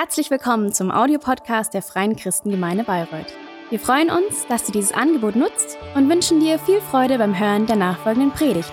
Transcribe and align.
Herzlich 0.00 0.30
willkommen 0.30 0.72
zum 0.72 0.92
Audiopodcast 0.92 1.74
der 1.74 1.82
Freien 1.82 2.14
Christengemeinde 2.14 2.84
Bayreuth. 2.84 3.34
Wir 3.68 3.80
freuen 3.80 4.10
uns, 4.10 4.46
dass 4.46 4.62
du 4.62 4.70
dieses 4.70 4.92
Angebot 4.92 5.34
nutzt 5.34 5.76
und 5.96 6.08
wünschen 6.08 6.38
dir 6.38 6.60
viel 6.60 6.80
Freude 6.80 7.18
beim 7.18 7.36
Hören 7.36 7.66
der 7.66 7.74
nachfolgenden 7.74 8.30
Predigt. 8.30 8.70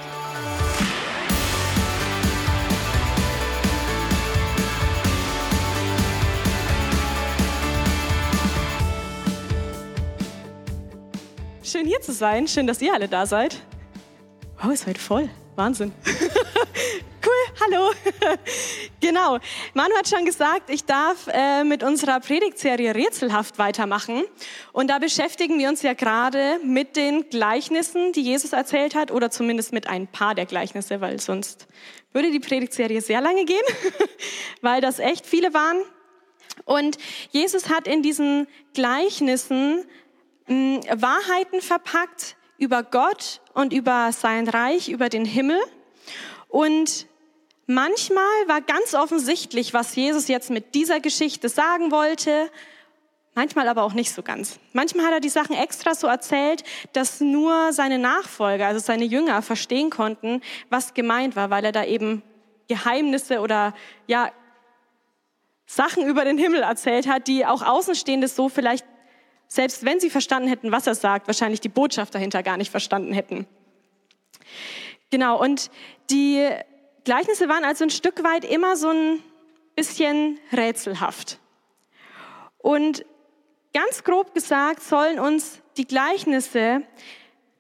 Schön 11.64 11.88
hier 11.88 12.02
zu 12.02 12.14
sein, 12.14 12.48
schön, 12.48 12.68
dass 12.68 12.84
ihr 12.84 12.94
alle 12.94 13.08
da 13.08 13.26
seid. 13.26 13.64
Oh, 14.64 14.70
ist 14.70 14.86
heute 14.86 15.00
voll. 15.00 15.28
Wahnsinn. 15.56 15.92
hallo. 17.66 17.92
genau. 19.02 19.40
Manu 19.74 19.96
hat 19.96 20.08
schon 20.08 20.26
gesagt, 20.26 20.70
ich 20.70 20.86
darf 20.86 21.28
äh, 21.28 21.64
mit 21.64 21.84
unserer 21.84 22.20
Predigtserie 22.20 22.94
rätselhaft 22.94 23.58
weitermachen. 23.58 24.24
Und 24.74 24.90
da 24.90 25.00
beschäftigen 25.00 25.58
wir 25.58 25.70
uns 25.70 25.82
ja 25.82 25.94
gerade 25.94 26.60
mit 26.64 26.96
den 26.96 27.30
Gleichnissen, 27.30 28.12
die 28.12 28.22
Jesus 28.22 28.54
erzählt 28.54 28.96
hat, 28.96 29.12
oder 29.12 29.32
zumindest 29.32 29.74
mit 29.74 29.88
ein 29.88 30.08
paar 30.08 30.36
der 30.36 30.46
Gleichnisse, 30.46 31.02
weil 31.02 31.20
sonst 31.20 31.68
würde 32.14 32.32
die 32.32 32.40
Predigtserie 32.40 33.02
sehr 33.02 33.22
lange 33.22 33.46
gehen, 33.46 33.66
weil 34.62 34.82
das 34.82 35.00
echt 35.00 35.26
viele 35.26 35.54
waren. 35.54 35.78
Und 36.66 36.98
Jesus 37.32 37.70
hat 37.70 37.88
in 37.88 38.02
diesen 38.02 38.48
Gleichnissen 38.74 39.86
mh, 40.48 40.82
Wahrheiten 40.96 41.62
verpackt 41.62 42.36
über 42.58 42.84
Gott 42.84 43.42
und 43.54 43.74
über 43.74 44.12
sein 44.12 44.48
Reich, 44.48 44.90
über 44.90 45.10
den 45.10 45.26
Himmel. 45.26 45.60
Und 46.48 47.08
Manchmal 47.68 48.48
war 48.48 48.62
ganz 48.62 48.94
offensichtlich, 48.94 49.74
was 49.74 49.96
Jesus 49.96 50.28
jetzt 50.28 50.52
mit 50.52 50.76
dieser 50.76 51.00
Geschichte 51.00 51.50
sagen 51.50 51.92
wollte, 51.92 52.52
manchmal 53.34 53.68
aber 53.68 53.84
auch 53.84 53.94
nicht 53.94 54.12
so 54.12 54.22
ganz. 54.22 54.60
Manchmal 54.72 55.08
hat 55.08 55.14
er 55.14 55.20
die 55.20 55.30
Sachen 55.30 55.56
extra 55.56 55.96
so 55.96 56.06
erzählt, 56.06 56.64
dass 56.94 57.22
nur 57.22 57.74
seine 57.74 57.98
Nachfolger, 57.98 58.68
also 58.68 58.80
seine 58.80 59.06
Jünger, 59.06 59.42
verstehen 59.42 59.90
konnten, 59.90 60.42
was 60.70 60.94
gemeint 60.94 61.36
war, 61.36 61.50
weil 61.50 61.66
er 61.66 61.72
da 61.72 61.84
eben 61.84 62.22
Geheimnisse 62.68 63.40
oder 63.42 63.74
ja 64.06 64.32
Sachen 65.66 66.06
über 66.06 66.24
den 66.24 66.38
Himmel 66.38 66.62
erzählt 66.62 67.08
hat, 67.08 67.28
die 67.28 67.46
auch 67.48 67.64
Außenstehende 67.64 68.28
so 68.28 68.48
vielleicht, 68.48 68.86
selbst 69.48 69.84
wenn 69.84 70.00
sie 70.00 70.12
verstanden 70.12 70.48
hätten, 70.48 70.72
was 70.72 70.86
er 70.86 70.96
sagt, 70.96 71.26
wahrscheinlich 71.26 71.62
die 71.62 71.70
Botschaft 71.70 72.14
dahinter 72.14 72.44
gar 72.44 72.58
nicht 72.58 72.70
verstanden 72.70 73.14
hätten. 73.14 73.48
Genau, 75.10 75.42
und 75.42 75.72
die 76.12 76.48
Gleichnisse 77.06 77.48
waren 77.48 77.64
also 77.64 77.84
ein 77.84 77.92
Stück 77.92 78.24
weit 78.24 78.44
immer 78.44 78.76
so 78.76 78.90
ein 78.90 79.22
bisschen 79.76 80.40
rätselhaft. 80.52 81.40
Und 82.58 83.06
ganz 83.74 84.04
grob 84.04 84.34
gesagt 84.34 84.82
sollen 84.82 85.20
uns 85.20 85.62
die 85.78 85.86
Gleichnisse 85.86 86.82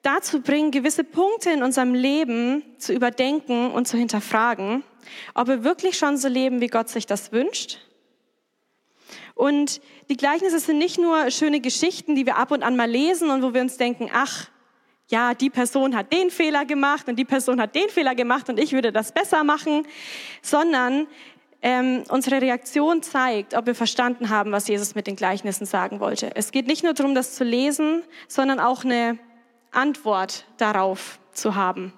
dazu 0.01 0.41
bringen, 0.41 0.71
gewisse 0.71 1.03
Punkte 1.03 1.51
in 1.51 1.61
unserem 1.61 1.93
Leben 1.93 2.63
zu 2.79 2.91
überdenken 2.91 3.71
und 3.71 3.87
zu 3.87 3.97
hinterfragen, 3.97 4.83
ob 5.35 5.47
wir 5.47 5.63
wirklich 5.63 5.97
schon 5.97 6.17
so 6.17 6.27
leben, 6.27 6.59
wie 6.59 6.67
Gott 6.67 6.89
sich 6.89 7.05
das 7.05 7.31
wünscht. 7.31 7.79
Und 9.35 9.79
die 10.09 10.17
Gleichnisse 10.17 10.59
sind 10.59 10.79
nicht 10.79 10.97
nur 10.97 11.29
schöne 11.29 11.59
Geschichten, 11.59 12.15
die 12.15 12.25
wir 12.25 12.37
ab 12.37 12.49
und 12.49 12.63
an 12.63 12.75
mal 12.75 12.89
lesen 12.89 13.29
und 13.29 13.43
wo 13.43 13.53
wir 13.53 13.61
uns 13.61 13.77
denken, 13.77 14.09
ach, 14.11 14.49
ja, 15.07 15.33
die 15.33 15.49
Person 15.49 15.95
hat 15.95 16.11
den 16.11 16.31
Fehler 16.31 16.65
gemacht 16.65 17.07
und 17.07 17.17
die 17.17 17.25
Person 17.25 17.61
hat 17.61 17.75
den 17.75 17.89
Fehler 17.89 18.15
gemacht 18.15 18.49
und 18.49 18.59
ich 18.59 18.73
würde 18.73 18.91
das 18.91 19.11
besser 19.11 19.43
machen, 19.43 19.85
sondern 20.41 21.07
ähm, 21.61 22.03
unsere 22.09 22.41
Reaktion 22.41 23.03
zeigt, 23.03 23.55
ob 23.55 23.65
wir 23.65 23.75
verstanden 23.75 24.29
haben, 24.29 24.51
was 24.51 24.67
Jesus 24.67 24.95
mit 24.95 25.07
den 25.07 25.15
Gleichnissen 25.15 25.65
sagen 25.65 25.99
wollte. 25.99 26.35
Es 26.35 26.51
geht 26.51 26.67
nicht 26.67 26.83
nur 26.83 26.93
darum, 26.93 27.15
das 27.15 27.35
zu 27.35 27.43
lesen, 27.43 28.03
sondern 28.27 28.59
auch 28.59 28.83
eine 28.83 29.17
Antwort 29.71 30.45
darauf 30.57 31.19
zu 31.33 31.55
haben. 31.55 31.93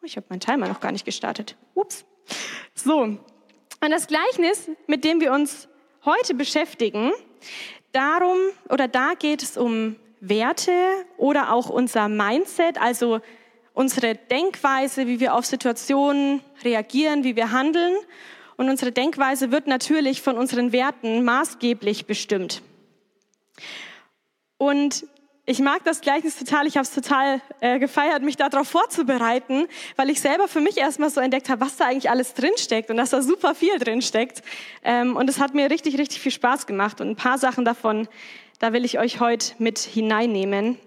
Oh, 0.00 0.06
ich 0.06 0.16
habe 0.16 0.26
meinen 0.28 0.40
Timer 0.40 0.68
noch 0.68 0.80
gar 0.80 0.92
nicht 0.92 1.04
gestartet. 1.04 1.56
Ups. 1.74 2.04
So, 2.74 3.00
und 3.00 3.20
das 3.80 4.06
Gleichnis, 4.06 4.70
mit 4.86 5.04
dem 5.04 5.20
wir 5.20 5.32
uns 5.32 5.68
heute 6.04 6.34
beschäftigen, 6.34 7.12
darum 7.92 8.36
oder 8.68 8.88
da 8.88 9.14
geht 9.14 9.42
es 9.42 9.56
um 9.56 9.96
Werte 10.28 10.72
oder 11.16 11.52
auch 11.52 11.68
unser 11.68 12.08
Mindset, 12.08 12.80
also 12.80 13.20
unsere 13.72 14.14
Denkweise, 14.14 15.06
wie 15.06 15.20
wir 15.20 15.34
auf 15.34 15.44
Situationen 15.44 16.40
reagieren, 16.62 17.24
wie 17.24 17.36
wir 17.36 17.50
handeln. 17.50 17.96
Und 18.56 18.68
unsere 18.70 18.92
Denkweise 18.92 19.50
wird 19.50 19.66
natürlich 19.66 20.22
von 20.22 20.38
unseren 20.38 20.72
Werten 20.72 21.24
maßgeblich 21.24 22.06
bestimmt. 22.06 22.62
Und 24.56 25.04
ich 25.46 25.58
mag 25.58 25.84
das 25.84 26.00
Gleichnis 26.00 26.38
total, 26.38 26.66
ich 26.66 26.76
habe 26.76 26.84
es 26.84 26.94
total 26.94 27.42
äh, 27.60 27.78
gefeiert, 27.78 28.22
mich 28.22 28.36
darauf 28.36 28.66
vorzubereiten, 28.66 29.66
weil 29.96 30.08
ich 30.08 30.20
selber 30.22 30.48
für 30.48 30.60
mich 30.60 30.78
erstmal 30.78 31.10
so 31.10 31.20
entdeckt 31.20 31.50
habe, 31.50 31.60
was 31.60 31.76
da 31.76 31.84
eigentlich 31.84 32.08
alles 32.08 32.32
drinsteckt 32.32 32.88
und 32.90 32.96
dass 32.96 33.10
da 33.10 33.20
super 33.20 33.54
viel 33.54 33.78
drinsteckt. 33.78 34.42
Ähm, 34.84 35.16
und 35.16 35.28
es 35.28 35.40
hat 35.40 35.52
mir 35.52 35.70
richtig, 35.70 35.98
richtig 35.98 36.20
viel 36.20 36.32
Spaß 36.32 36.66
gemacht 36.66 37.02
und 37.02 37.10
ein 37.10 37.16
paar 37.16 37.36
Sachen 37.36 37.66
davon 37.66 38.08
da 38.58 38.72
will 38.72 38.84
ich 38.84 38.98
euch 38.98 39.20
heute 39.20 39.54
mit 39.58 39.78
hineinnehmen. 39.78 40.78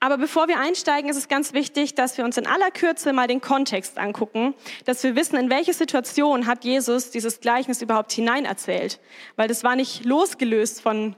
Aber 0.00 0.16
bevor 0.16 0.46
wir 0.46 0.60
einsteigen, 0.60 1.10
ist 1.10 1.16
es 1.16 1.26
ganz 1.26 1.52
wichtig, 1.52 1.96
dass 1.96 2.16
wir 2.18 2.24
uns 2.24 2.36
in 2.36 2.46
aller 2.46 2.70
Kürze 2.70 3.12
mal 3.12 3.26
den 3.26 3.40
Kontext 3.40 3.98
angucken, 3.98 4.54
dass 4.84 5.02
wir 5.02 5.16
wissen, 5.16 5.36
in 5.36 5.50
welche 5.50 5.72
Situation 5.72 6.46
hat 6.46 6.64
Jesus 6.64 7.10
dieses 7.10 7.40
Gleichnis 7.40 7.82
überhaupt 7.82 8.12
hineinerzählt. 8.12 9.00
Weil 9.34 9.48
das 9.48 9.64
war 9.64 9.74
nicht 9.74 10.04
losgelöst 10.04 10.80
von 10.80 11.16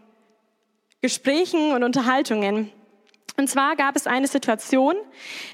Gesprächen 1.02 1.72
und 1.72 1.82
Unterhaltungen. 1.82 2.72
Und 3.36 3.48
zwar 3.48 3.76
gab 3.76 3.96
es 3.96 4.06
eine 4.06 4.28
Situation, 4.28 4.94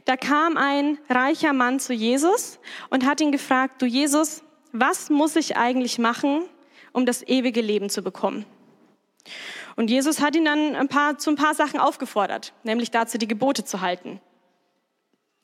da 0.04 0.16
kam 0.16 0.56
ein 0.56 0.98
reicher 1.08 1.52
Mann 1.52 1.80
zu 1.80 1.92
Jesus 1.92 2.58
und 2.90 3.06
hat 3.06 3.20
ihn 3.20 3.32
gefragt, 3.32 3.82
du 3.82 3.86
Jesus, 3.86 4.42
was 4.72 5.10
muss 5.10 5.36
ich 5.36 5.56
eigentlich 5.56 5.98
machen, 5.98 6.44
um 6.92 7.06
das 7.06 7.26
ewige 7.26 7.60
Leben 7.60 7.90
zu 7.90 8.02
bekommen? 8.02 8.44
Und 9.76 9.90
Jesus 9.90 10.20
hat 10.20 10.34
ihn 10.34 10.46
dann 10.46 10.74
ein 10.74 10.88
paar, 10.88 11.18
zu 11.18 11.30
ein 11.30 11.36
paar 11.36 11.54
Sachen 11.54 11.78
aufgefordert, 11.78 12.54
nämlich 12.64 12.90
dazu, 12.90 13.18
die 13.18 13.28
Gebote 13.28 13.64
zu 13.64 13.82
halten. 13.82 14.20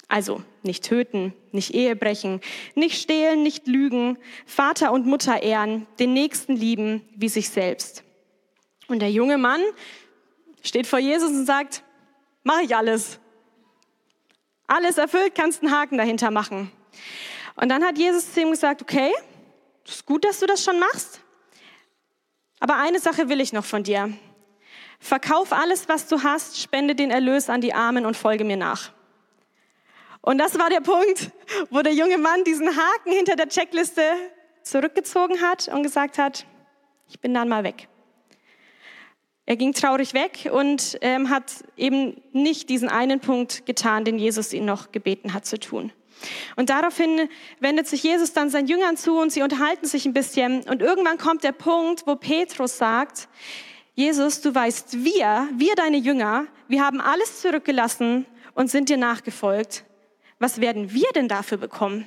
Also 0.09 0.43
nicht 0.63 0.85
töten, 0.85 1.35
nicht 1.53 1.75
Ehe 1.75 1.97
brechen, 1.97 2.41
nicht 2.75 3.01
stehlen, 3.01 3.43
nicht 3.43 3.67
lügen, 3.67 4.19
Vater 4.47 4.93
und 4.93 5.07
Mutter 5.07 5.43
ehren, 5.43 5.87
den 5.99 6.13
Nächsten 6.13 6.57
lieben 6.57 7.07
wie 7.15 7.29
sich 7.29 7.51
selbst. 7.51 8.05
Und 8.89 9.01
der 9.01 9.11
junge 9.11 9.39
Mann 9.39 9.63
steht 10.63 10.87
vor 10.87 10.99
Jesus 10.99 11.31
und 11.31 11.47
sagt, 11.47 11.83
mache 12.43 12.63
ich 12.63 12.77
alles. 12.77 13.19
Alles 14.67 14.99
erfüllt, 14.99 15.35
kannst 15.35 15.63
einen 15.63 15.75
Haken 15.75 15.99
dahinter 15.99 16.31
machen. 16.31 16.71
Und 17.57 17.69
dann 17.69 17.85
hat 17.85 17.99
Jesus 17.99 18.33
zu 18.33 18.41
ihm 18.41 18.51
gesagt, 18.51 18.83
okay, 18.83 19.13
ist 19.87 20.07
gut, 20.07 20.25
dass 20.25 20.41
du 20.41 20.47
das 20.47 20.65
schon 20.65 20.79
machst, 20.79 21.21
aber 22.63 22.77
eine 22.77 23.01
Sache 23.01 23.29
will 23.29 23.41
ich 23.41 23.53
noch 23.53 23.65
von 23.65 23.83
dir. 23.83 24.13
Verkauf 25.01 25.53
alles, 25.53 25.89
was 25.89 26.07
du 26.07 26.23
hast, 26.23 26.61
spende 26.61 26.95
den 26.95 27.11
Erlös 27.11 27.51
an 27.51 27.61
die 27.61 27.75
Armen 27.75 28.07
und 28.07 28.17
folge 28.17 28.45
mir 28.45 28.57
nach. 28.57 28.93
Und 30.21 30.39
das 30.39 30.57
war 30.61 30.71
der 30.71 30.81
Punkt, 30.81 31.33
wo 31.71 31.83
der 31.83 31.93
junge 31.93 32.19
Mann 32.19 32.45
diesen 32.45 32.69
Haken 32.69 33.11
hinter 33.11 33.35
der 33.35 33.49
Checkliste 33.49 34.05
zurückgezogen 34.63 35.41
hat 35.41 35.67
und 35.67 35.83
gesagt 35.83 36.19
hat, 36.19 36.47
ich 37.09 37.19
bin 37.19 37.35
dann 37.35 37.49
mal 37.49 37.65
weg. 37.65 37.89
Er 39.45 39.57
ging 39.57 39.73
traurig 39.73 40.15
weg 40.15 40.49
und 40.53 40.99
ähm, 41.01 41.31
hat 41.31 41.65
eben 41.77 42.23
nicht 42.31 42.69
diesen 42.69 42.89
einen 42.89 43.19
Punkt 43.19 43.67
getan, 43.67 44.05
den 44.05 44.21
Jesus 44.21 44.53
ihn 44.53 44.67
noch 44.67 44.93
gebeten 44.93 45.35
hat 45.35 45.47
zu 45.47 45.59
tun. 45.59 45.93
Und 46.57 46.71
daraufhin 46.71 47.29
wendet 47.61 47.87
sich 47.87 48.03
Jesus 48.03 48.33
dann 48.33 48.51
seinen 48.51 48.67
Jüngern 48.67 48.97
zu 48.97 49.19
und 49.19 49.31
sie 49.33 49.43
unterhalten 49.43 49.87
sich 49.87 50.07
ein 50.07 50.13
bisschen. 50.13 50.63
Und 50.69 50.83
irgendwann 50.83 51.19
kommt 51.19 51.45
der 51.45 51.53
Punkt, 51.53 52.07
wo 52.07 52.17
Petrus 52.17 52.79
sagt, 52.79 53.29
Jesus, 53.95 54.41
du 54.41 54.55
weißt, 54.55 55.05
wir, 55.05 55.49
wir 55.57 55.75
deine 55.75 55.99
Jünger, 55.99 56.47
wir 56.69 56.83
haben 56.83 57.01
alles 57.01 57.41
zurückgelassen 57.41 58.27
und 58.55 58.71
sind 58.71 58.89
dir 58.89 58.97
nachgefolgt. 58.97 59.85
Was 60.39 60.61
werden 60.61 60.93
wir 60.93 61.09
denn 61.15 61.29
dafür 61.29 61.59
bekommen? 61.59 62.07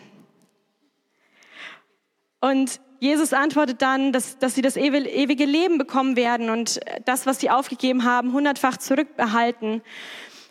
Und 2.41 2.79
Jesus 2.99 3.33
antwortet 3.33 3.81
dann, 3.81 4.11
dass, 4.11 4.39
dass 4.39 4.55
sie 4.55 4.61
das 4.61 4.77
ewige 4.77 5.45
Leben 5.45 5.77
bekommen 5.77 6.15
werden 6.15 6.49
und 6.49 6.79
das, 7.05 7.25
was 7.25 7.39
sie 7.39 7.49
aufgegeben 7.49 8.03
haben, 8.03 8.33
hundertfach 8.33 8.77
zurückbehalten. 8.77 9.81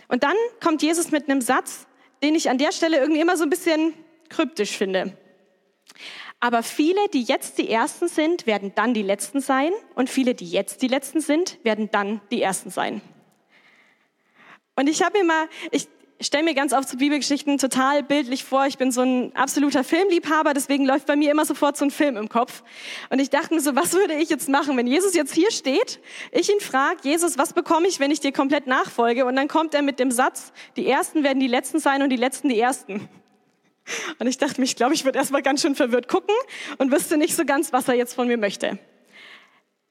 Und 0.08 0.22
dann 0.22 0.36
kommt 0.62 0.82
Jesus 0.82 1.10
mit 1.10 1.28
einem 1.28 1.40
Satz, 1.40 1.86
den 2.24 2.34
ich 2.34 2.48
an 2.48 2.56
der 2.56 2.72
Stelle 2.72 2.98
irgendwie 2.98 3.20
immer 3.20 3.36
so 3.36 3.44
ein 3.44 3.50
bisschen 3.50 3.92
kryptisch 4.30 4.78
finde. 4.78 5.16
Aber 6.40 6.62
viele, 6.62 7.08
die 7.10 7.22
jetzt 7.22 7.58
die 7.58 7.68
Ersten 7.68 8.08
sind, 8.08 8.46
werden 8.46 8.72
dann 8.74 8.94
die 8.94 9.02
Letzten 9.02 9.42
sein. 9.42 9.72
Und 9.94 10.08
viele, 10.08 10.34
die 10.34 10.48
jetzt 10.48 10.80
die 10.80 10.88
Letzten 10.88 11.20
sind, 11.20 11.58
werden 11.64 11.90
dann 11.90 12.22
die 12.30 12.40
Ersten 12.40 12.70
sein. 12.70 13.02
Und 14.74 14.88
ich 14.88 15.02
habe 15.02 15.18
ich 15.18 15.26
ich 15.70 15.88
stelle 16.26 16.44
mir 16.44 16.54
ganz 16.54 16.72
oft 16.72 16.88
so 16.88 16.96
Bibelgeschichten 16.96 17.58
total 17.58 18.02
bildlich 18.02 18.44
vor. 18.44 18.66
Ich 18.66 18.78
bin 18.78 18.92
so 18.92 19.02
ein 19.02 19.34
absoluter 19.34 19.84
Filmliebhaber, 19.84 20.54
deswegen 20.54 20.86
läuft 20.86 21.06
bei 21.06 21.16
mir 21.16 21.30
immer 21.30 21.44
sofort 21.44 21.76
so 21.76 21.84
ein 21.84 21.90
Film 21.90 22.16
im 22.16 22.28
Kopf. 22.28 22.62
Und 23.10 23.18
ich 23.18 23.30
dachte 23.30 23.54
mir 23.54 23.60
so, 23.60 23.74
was 23.74 23.92
würde 23.92 24.14
ich 24.14 24.28
jetzt 24.28 24.48
machen, 24.48 24.76
wenn 24.76 24.86
Jesus 24.86 25.14
jetzt 25.14 25.34
hier 25.34 25.50
steht, 25.50 26.00
ich 26.32 26.50
ihn 26.50 26.60
frage, 26.60 26.98
Jesus, 27.02 27.38
was 27.38 27.52
bekomme 27.52 27.88
ich, 27.88 28.00
wenn 28.00 28.10
ich 28.10 28.20
dir 28.20 28.32
komplett 28.32 28.66
nachfolge? 28.66 29.24
Und 29.24 29.36
dann 29.36 29.48
kommt 29.48 29.74
er 29.74 29.82
mit 29.82 29.98
dem 29.98 30.10
Satz, 30.10 30.52
die 30.76 30.86
Ersten 30.86 31.24
werden 31.24 31.40
die 31.40 31.48
Letzten 31.48 31.78
sein 31.78 32.02
und 32.02 32.10
die 32.10 32.16
Letzten 32.16 32.48
die 32.48 32.60
Ersten. 32.60 33.08
Und 34.18 34.26
ich 34.26 34.38
dachte 34.38 34.60
mir, 34.60 34.64
ich 34.64 34.76
glaube, 34.76 34.94
ich 34.94 35.04
würde 35.04 35.18
erstmal 35.18 35.42
ganz 35.42 35.60
schön 35.60 35.74
verwirrt 35.74 36.08
gucken 36.08 36.34
und 36.78 36.90
wüsste 36.90 37.16
nicht 37.16 37.36
so 37.36 37.44
ganz, 37.44 37.72
was 37.72 37.88
er 37.88 37.94
jetzt 37.94 38.14
von 38.14 38.26
mir 38.26 38.38
möchte. 38.38 38.78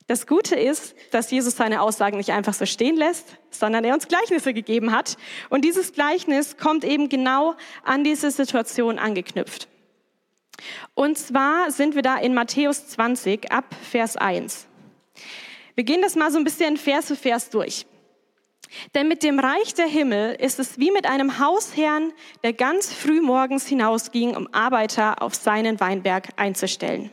Das 0.07 0.27
Gute 0.27 0.55
ist, 0.55 0.95
dass 1.11 1.31
Jesus 1.31 1.55
seine 1.55 1.81
Aussagen 1.81 2.17
nicht 2.17 2.31
einfach 2.31 2.53
so 2.53 2.65
stehen 2.65 2.97
lässt, 2.97 3.37
sondern 3.51 3.85
er 3.85 3.93
uns 3.93 4.07
Gleichnisse 4.07 4.53
gegeben 4.53 4.91
hat. 4.91 5.17
Und 5.49 5.63
dieses 5.63 5.93
Gleichnis 5.93 6.57
kommt 6.57 6.83
eben 6.83 7.07
genau 7.07 7.55
an 7.83 8.03
diese 8.03 8.29
Situation 8.31 8.99
angeknüpft. 8.99 9.69
Und 10.93 11.17
zwar 11.17 11.71
sind 11.71 11.95
wir 11.95 12.01
da 12.01 12.17
in 12.17 12.33
Matthäus 12.33 12.87
20 12.87 13.51
ab 13.51 13.65
Vers 13.89 14.17
1. 14.17 14.67
Wir 15.75 15.83
gehen 15.83 16.01
das 16.01 16.15
mal 16.15 16.31
so 16.31 16.37
ein 16.37 16.43
bisschen 16.43 16.77
Vers 16.77 17.07
für 17.07 17.15
Vers 17.15 17.49
durch. 17.49 17.85
Denn 18.95 19.07
mit 19.07 19.23
dem 19.23 19.39
Reich 19.39 19.73
der 19.73 19.85
Himmel 19.85 20.35
ist 20.35 20.59
es 20.59 20.79
wie 20.79 20.91
mit 20.91 21.05
einem 21.05 21.39
Hausherrn, 21.39 22.11
der 22.43 22.53
ganz 22.53 22.91
früh 22.91 23.21
morgens 23.21 23.67
hinausging, 23.67 24.35
um 24.35 24.51
Arbeiter 24.51 25.21
auf 25.21 25.35
seinen 25.35 25.79
Weinberg 25.79 26.29
einzustellen. 26.37 27.09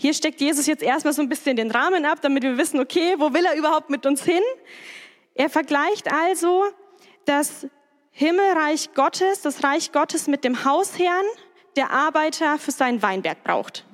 Hier 0.00 0.14
steckt 0.14 0.40
Jesus 0.40 0.66
jetzt 0.66 0.82
erstmal 0.82 1.12
so 1.12 1.20
ein 1.20 1.28
bisschen 1.28 1.56
den 1.56 1.70
Rahmen 1.70 2.06
ab, 2.06 2.22
damit 2.22 2.42
wir 2.42 2.56
wissen, 2.56 2.80
okay, 2.80 3.16
wo 3.18 3.34
will 3.34 3.44
er 3.44 3.54
überhaupt 3.54 3.90
mit 3.90 4.06
uns 4.06 4.24
hin? 4.24 4.40
Er 5.34 5.50
vergleicht 5.50 6.10
also 6.10 6.64
das 7.26 7.66
Himmelreich 8.10 8.94
Gottes, 8.94 9.42
das 9.42 9.62
Reich 9.62 9.92
Gottes 9.92 10.26
mit 10.26 10.42
dem 10.42 10.64
Hausherrn, 10.64 11.26
der 11.76 11.90
Arbeiter 11.90 12.58
für 12.58 12.70
seinen 12.70 13.02
Weinberg 13.02 13.44
braucht. 13.44 13.84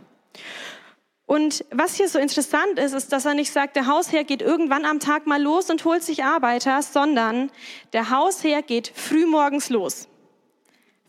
Und 1.26 1.64
was 1.72 1.96
hier 1.96 2.08
so 2.08 2.20
interessant 2.20 2.78
ist, 2.78 2.92
ist, 2.92 3.12
dass 3.12 3.24
er 3.24 3.34
nicht 3.34 3.50
sagt, 3.50 3.74
der 3.74 3.88
Hausherr 3.88 4.22
geht 4.22 4.42
irgendwann 4.42 4.84
am 4.84 5.00
Tag 5.00 5.26
mal 5.26 5.42
los 5.42 5.70
und 5.70 5.84
holt 5.84 6.04
sich 6.04 6.22
Arbeiter, 6.22 6.82
sondern 6.82 7.50
der 7.92 8.10
Hausherr 8.10 8.62
geht 8.62 8.92
frühmorgens 8.94 9.70
los. 9.70 10.06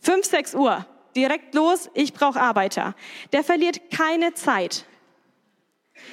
Fünf, 0.00 0.24
sechs 0.24 0.56
Uhr, 0.56 0.84
direkt 1.18 1.54
los, 1.54 1.90
ich 1.94 2.12
brauche 2.12 2.40
Arbeiter. 2.40 2.94
Der 3.32 3.42
verliert 3.42 3.90
keine 3.90 4.34
Zeit. 4.34 4.84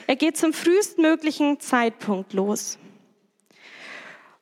Er 0.07 0.15
geht 0.15 0.35
zum 0.35 0.51
frühestmöglichen 0.51 1.59
Zeitpunkt 1.59 2.33
los. 2.33 2.79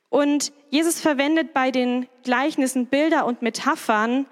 Und 0.08 0.52
Jesus 0.70 1.00
verwendet 1.00 1.52
bei 1.52 1.70
den 1.70 2.08
Gleichnissen 2.22 2.86
Bilder 2.86 3.26
und 3.26 3.42
Metaphern, 3.42 4.26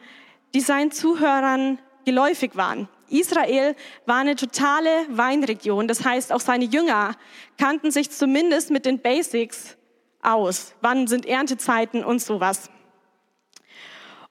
die 0.55 0.61
seinen 0.61 0.91
Zuhörern 0.91 1.79
geläufig 2.05 2.57
waren. 2.57 2.89
Israel 3.09 3.77
war 4.07 4.19
eine 4.19 4.37
totale 4.37 4.89
Weinregion. 5.11 5.87
Das 5.87 6.05
heißt, 6.05 6.33
auch 6.33 6.41
seine 6.41 6.65
Jünger 6.65 7.15
kannten 7.59 7.91
sich 7.91 8.11
zumindest 8.11 8.71
mit 8.71 8.87
den 8.87 9.01
Basics 9.01 9.77
aus. 10.23 10.75
Wann 10.81 11.07
sind 11.07 11.27
Erntezeiten 11.27 12.05
und 12.05 12.23
sowas. 12.23 12.71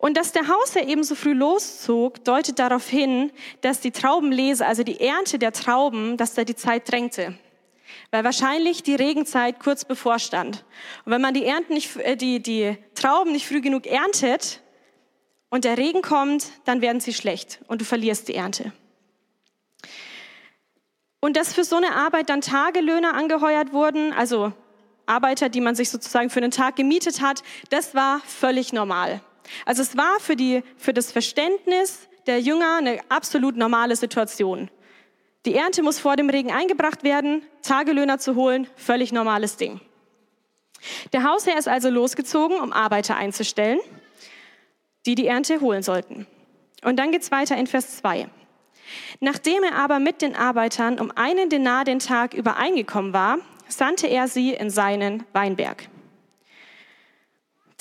Und 0.02 0.18
dass 0.18 0.32
der 0.32 0.48
Hausherr 0.48 0.88
eben 0.88 1.04
so 1.04 1.14
früh 1.14 1.34
loszog, 1.34 2.24
deutet 2.24 2.58
darauf 2.58 2.90
hin, 2.90 3.32
dass 3.62 3.82
die 3.82 3.92
Traubenlese, 3.92 4.66
also 4.66 4.82
die 4.82 5.00
Ernte 5.00 5.38
der 5.38 5.52
Trauben, 5.54 6.18
dass 6.18 6.34
da 6.34 6.44
die 6.44 6.56
Zeit 6.56 6.92
drängte. 6.92 7.38
Weil 8.10 8.24
wahrscheinlich 8.24 8.82
die 8.82 8.96
Regenzeit 8.96 9.60
kurz 9.60 9.86
bevorstand. 9.86 10.66
Und 11.06 11.12
wenn 11.12 11.22
man 11.22 11.36
die, 11.36 11.46
Ernten 11.46 11.76
nicht, 11.76 11.98
äh, 11.98 12.18
die, 12.18 12.42
die 12.42 12.80
Trauben 12.96 13.32
nicht 13.32 13.46
früh 13.46 13.62
genug 13.62 13.86
erntet 13.86 14.62
und 15.52 15.66
der 15.66 15.78
Regen 15.78 16.02
kommt, 16.02 16.48
dann 16.66 16.82
werden 16.82 17.00
sie 17.00 17.14
schlecht 17.14 17.60
und 17.68 17.82
du 17.82 17.86
verlierst 17.86 18.28
die 18.28 18.34
Ernte. 18.34 18.74
Und 21.20 21.38
dass 21.38 21.54
für 21.54 21.64
so 21.64 21.76
eine 21.76 21.94
Arbeit 21.94 22.30
dann 22.30 22.42
Tagelöhner 22.42 23.14
angeheuert 23.14 23.72
wurden, 23.72 24.14
also 24.14 24.52
Arbeiter, 25.06 25.50
die 25.50 25.62
man 25.62 25.76
sich 25.76 25.92
sozusagen 25.92 26.32
für 26.32 26.40
einen 26.40 26.50
Tag 26.50 26.76
gemietet 26.76 27.22
hat, 27.22 27.44
das 27.70 27.94
war 27.94 28.20
völlig 28.22 28.74
normal. 28.74 29.22
Also 29.66 29.82
es 29.82 29.98
war 29.98 30.20
für, 30.20 30.36
die, 30.36 30.64
für 30.78 30.94
das 30.94 31.12
Verständnis 31.12 32.08
der 32.28 32.40
Jünger 32.40 32.78
eine 32.78 33.00
absolut 33.10 33.56
normale 33.56 33.96
Situation. 33.96 34.70
Die 35.46 35.56
Ernte 35.56 35.82
muss 35.82 36.00
vor 36.00 36.16
dem 36.16 36.30
Regen 36.30 36.52
eingebracht 36.52 37.04
werden, 37.04 37.44
Tagelöhner 37.64 38.20
zu 38.20 38.36
holen, 38.36 38.68
völlig 38.76 39.12
normales 39.12 39.58
Ding. 39.58 39.82
Der 41.14 41.24
Hausherr 41.24 41.58
ist 41.58 41.68
also 41.68 41.90
losgezogen, 41.90 42.60
um 42.60 42.74
Arbeiter 42.74 43.16
einzustellen, 43.16 43.80
die 45.06 45.16
die 45.16 45.28
Ernte 45.28 45.62
holen 45.62 45.84
sollten. 45.84 46.28
Und 46.84 46.98
dann 46.98 47.12
geht's 47.12 47.32
weiter 47.32 47.58
in 47.58 47.68
Vers 47.68 47.98
2. 47.98 48.28
Nachdem 49.20 49.64
er 49.64 49.76
aber 49.76 50.00
mit 50.00 50.22
den 50.22 50.36
Arbeitern 50.36 51.00
um 51.00 51.12
einen 51.12 51.50
Denar 51.50 51.86
den 51.86 52.00
Tag 52.00 52.34
übereingekommen 52.34 53.14
war, 53.14 53.38
sandte 53.68 54.08
er 54.08 54.28
sie 54.28 54.54
in 54.54 54.70
seinen 54.70 55.24
Weinberg. 55.34 55.88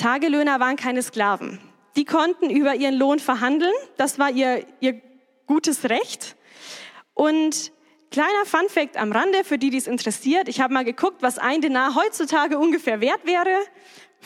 Tagelöhner 0.01 0.61
waren 0.61 0.77
keine 0.77 1.03
Sklaven. 1.03 1.61
Die 1.95 2.07
konnten 2.07 2.49
über 2.49 2.75
ihren 2.75 2.95
Lohn 2.95 3.19
verhandeln. 3.19 3.75
Das 3.99 4.19
war 4.19 4.31
ihr, 4.31 4.65
ihr 4.81 5.01
gutes 5.47 5.91
Recht. 5.91 6.37
Und 7.13 7.71
kleiner 8.11 8.47
Funfact 8.47 8.97
am 8.97 9.13
Rande, 9.13 9.45
für 9.45 9.59
die, 9.59 9.69
die 9.69 9.77
es 9.77 9.87
interessiert. 9.87 10.49
Ich 10.49 10.63
habe 10.63 10.73
mal 10.73 10.87
geguckt, 10.87 11.21
was 11.21 11.39
ein 11.39 11.61
Denar 11.61 11.95
heutzutage 11.97 12.59
ungefähr 12.59 13.03
wert 13.03 13.27
wäre. 13.27 13.51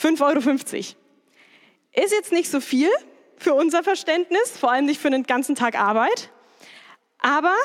5,50 0.00 0.22
Euro. 0.22 0.84
Ist 2.04 2.12
jetzt 2.12 2.30
nicht 2.30 2.50
so 2.50 2.60
viel 2.60 2.90
für 3.36 3.54
unser 3.54 3.82
Verständnis, 3.82 4.56
vor 4.56 4.70
allem 4.70 4.84
nicht 4.84 5.00
für 5.00 5.08
einen 5.08 5.24
ganzen 5.24 5.56
Tag 5.56 5.76
Arbeit. 5.76 6.30
Aber 7.18 7.56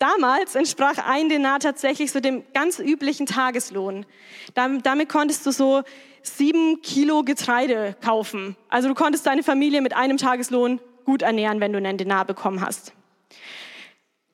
damals 0.00 0.56
entsprach 0.56 0.98
ein 1.06 1.28
Denar 1.28 1.60
tatsächlich 1.60 2.10
so 2.10 2.18
dem 2.18 2.42
ganz 2.52 2.80
üblichen 2.80 3.26
Tageslohn. 3.26 4.06
Damit 4.54 5.08
konntest 5.08 5.46
du 5.46 5.52
so 5.52 5.84
sieben 6.22 6.82
Kilo 6.82 7.22
Getreide 7.22 7.96
kaufen. 8.02 8.56
Also 8.68 8.88
du 8.88 8.94
konntest 8.94 9.26
deine 9.26 9.42
Familie 9.42 9.80
mit 9.80 9.94
einem 9.94 10.16
Tageslohn 10.16 10.80
gut 11.04 11.22
ernähren, 11.22 11.60
wenn 11.60 11.72
du 11.72 11.78
einen 11.78 11.98
Denar 11.98 12.24
bekommen 12.24 12.60
hast. 12.60 12.92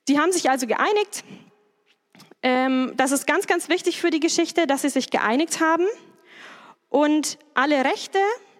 Die 0.08 0.18
haben 0.18 0.32
sich 0.32 0.50
also 0.50 0.66
geeinigt. 0.66 1.24
Ähm, 2.42 2.92
das 2.96 3.12
ist 3.12 3.26
ganz, 3.26 3.46
ganz 3.46 3.68
wichtig 3.68 4.00
für 4.00 4.10
die 4.10 4.20
Geschichte, 4.20 4.66
dass 4.66 4.82
sie 4.82 4.88
sich 4.88 5.10
geeinigt 5.10 5.60
haben. 5.60 5.84
Und 6.88 7.38
alle 7.54 7.84
Rechte 7.84 8.18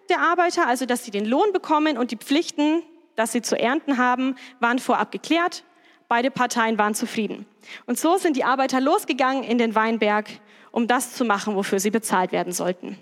der 0.09 0.19
Arbeiter, 0.19 0.67
also 0.67 0.85
dass 0.85 1.05
sie 1.05 1.11
den 1.11 1.25
Lohn 1.25 1.51
bekommen 1.53 1.97
und 1.97 2.11
die 2.11 2.17
Pflichten, 2.17 2.83
dass 3.15 3.31
sie 3.31 3.41
zu 3.41 3.59
ernten 3.59 3.97
haben, 3.97 4.35
waren 4.59 4.79
vorab 4.79 5.11
geklärt. 5.11 5.63
Beide 6.07 6.31
Parteien 6.31 6.77
waren 6.77 6.95
zufrieden. 6.95 7.45
Und 7.85 7.99
so 7.99 8.17
sind 8.17 8.35
die 8.35 8.43
Arbeiter 8.43 8.81
losgegangen 8.81 9.43
in 9.43 9.57
den 9.57 9.75
Weinberg, 9.75 10.27
um 10.71 10.87
das 10.87 11.13
zu 11.13 11.25
machen, 11.25 11.55
wofür 11.55 11.79
sie 11.79 11.91
bezahlt 11.91 12.31
werden 12.31 12.53
sollten. 12.53 12.97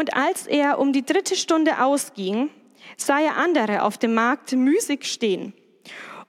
Und 0.00 0.14
als 0.14 0.46
er 0.46 0.78
um 0.78 0.94
die 0.94 1.04
dritte 1.04 1.36
Stunde 1.36 1.84
ausging, 1.84 2.48
sah 2.96 3.20
er 3.20 3.36
andere 3.36 3.82
auf 3.82 3.98
dem 3.98 4.14
Markt 4.14 4.50
müßig 4.50 5.04
stehen. 5.04 5.52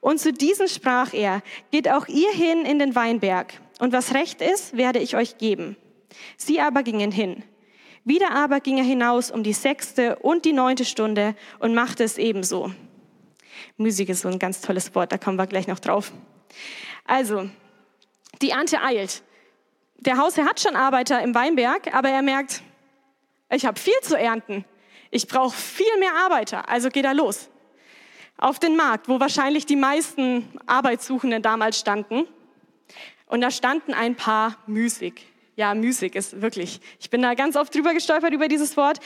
Und 0.00 0.20
zu 0.20 0.30
diesen 0.30 0.68
sprach 0.68 1.14
er, 1.14 1.40
geht 1.70 1.88
auch 1.88 2.06
ihr 2.06 2.30
hin 2.32 2.66
in 2.66 2.78
den 2.78 2.94
Weinberg, 2.94 3.54
und 3.78 3.94
was 3.94 4.12
recht 4.12 4.42
ist, 4.42 4.76
werde 4.76 4.98
ich 4.98 5.16
euch 5.16 5.38
geben. 5.38 5.76
Sie 6.36 6.60
aber 6.60 6.82
gingen 6.82 7.10
hin. 7.10 7.44
Wieder 8.04 8.32
aber 8.32 8.60
ging 8.60 8.76
er 8.76 8.84
hinaus 8.84 9.30
um 9.30 9.42
die 9.42 9.54
sechste 9.54 10.16
und 10.16 10.44
die 10.44 10.52
neunte 10.52 10.84
Stunde 10.84 11.34
und 11.58 11.74
machte 11.74 12.04
es 12.04 12.18
ebenso. 12.18 12.70
Müßig 13.78 14.10
ist 14.10 14.20
so 14.20 14.28
ein 14.28 14.38
ganz 14.38 14.60
tolles 14.60 14.94
Wort, 14.94 15.12
da 15.12 15.16
kommen 15.16 15.38
wir 15.38 15.46
gleich 15.46 15.66
noch 15.66 15.78
drauf. 15.78 16.12
Also, 17.06 17.48
die 18.42 18.50
Ernte 18.50 18.82
eilt. 18.82 19.22
Der 19.96 20.18
Hausherr 20.18 20.44
hat 20.44 20.60
schon 20.60 20.76
Arbeiter 20.76 21.22
im 21.22 21.34
Weinberg, 21.34 21.94
aber 21.94 22.10
er 22.10 22.20
merkt, 22.20 22.62
ich 23.52 23.66
habe 23.66 23.78
viel 23.78 23.98
zu 24.02 24.18
ernten. 24.18 24.64
Ich 25.10 25.28
brauche 25.28 25.56
viel 25.56 25.98
mehr 25.98 26.14
Arbeiter. 26.24 26.68
Also 26.68 26.88
geht 26.88 27.04
er 27.04 27.14
los. 27.14 27.50
Auf 28.38 28.58
den 28.58 28.76
Markt, 28.76 29.08
wo 29.08 29.20
wahrscheinlich 29.20 29.66
die 29.66 29.76
meisten 29.76 30.48
Arbeitssuchenden 30.66 31.42
damals 31.42 31.78
standen. 31.78 32.26
Und 33.26 33.40
da 33.40 33.50
standen 33.50 33.94
ein 33.94 34.16
paar 34.16 34.56
müßig. 34.66 35.26
Ja, 35.54 35.74
müßig 35.74 36.14
ist 36.14 36.40
wirklich. 36.40 36.80
Ich 36.98 37.10
bin 37.10 37.22
da 37.22 37.34
ganz 37.34 37.56
oft 37.56 37.74
drüber 37.74 37.92
gestolpert 37.92 38.32
über 38.32 38.48
dieses 38.48 38.76
Wort. 38.76 39.00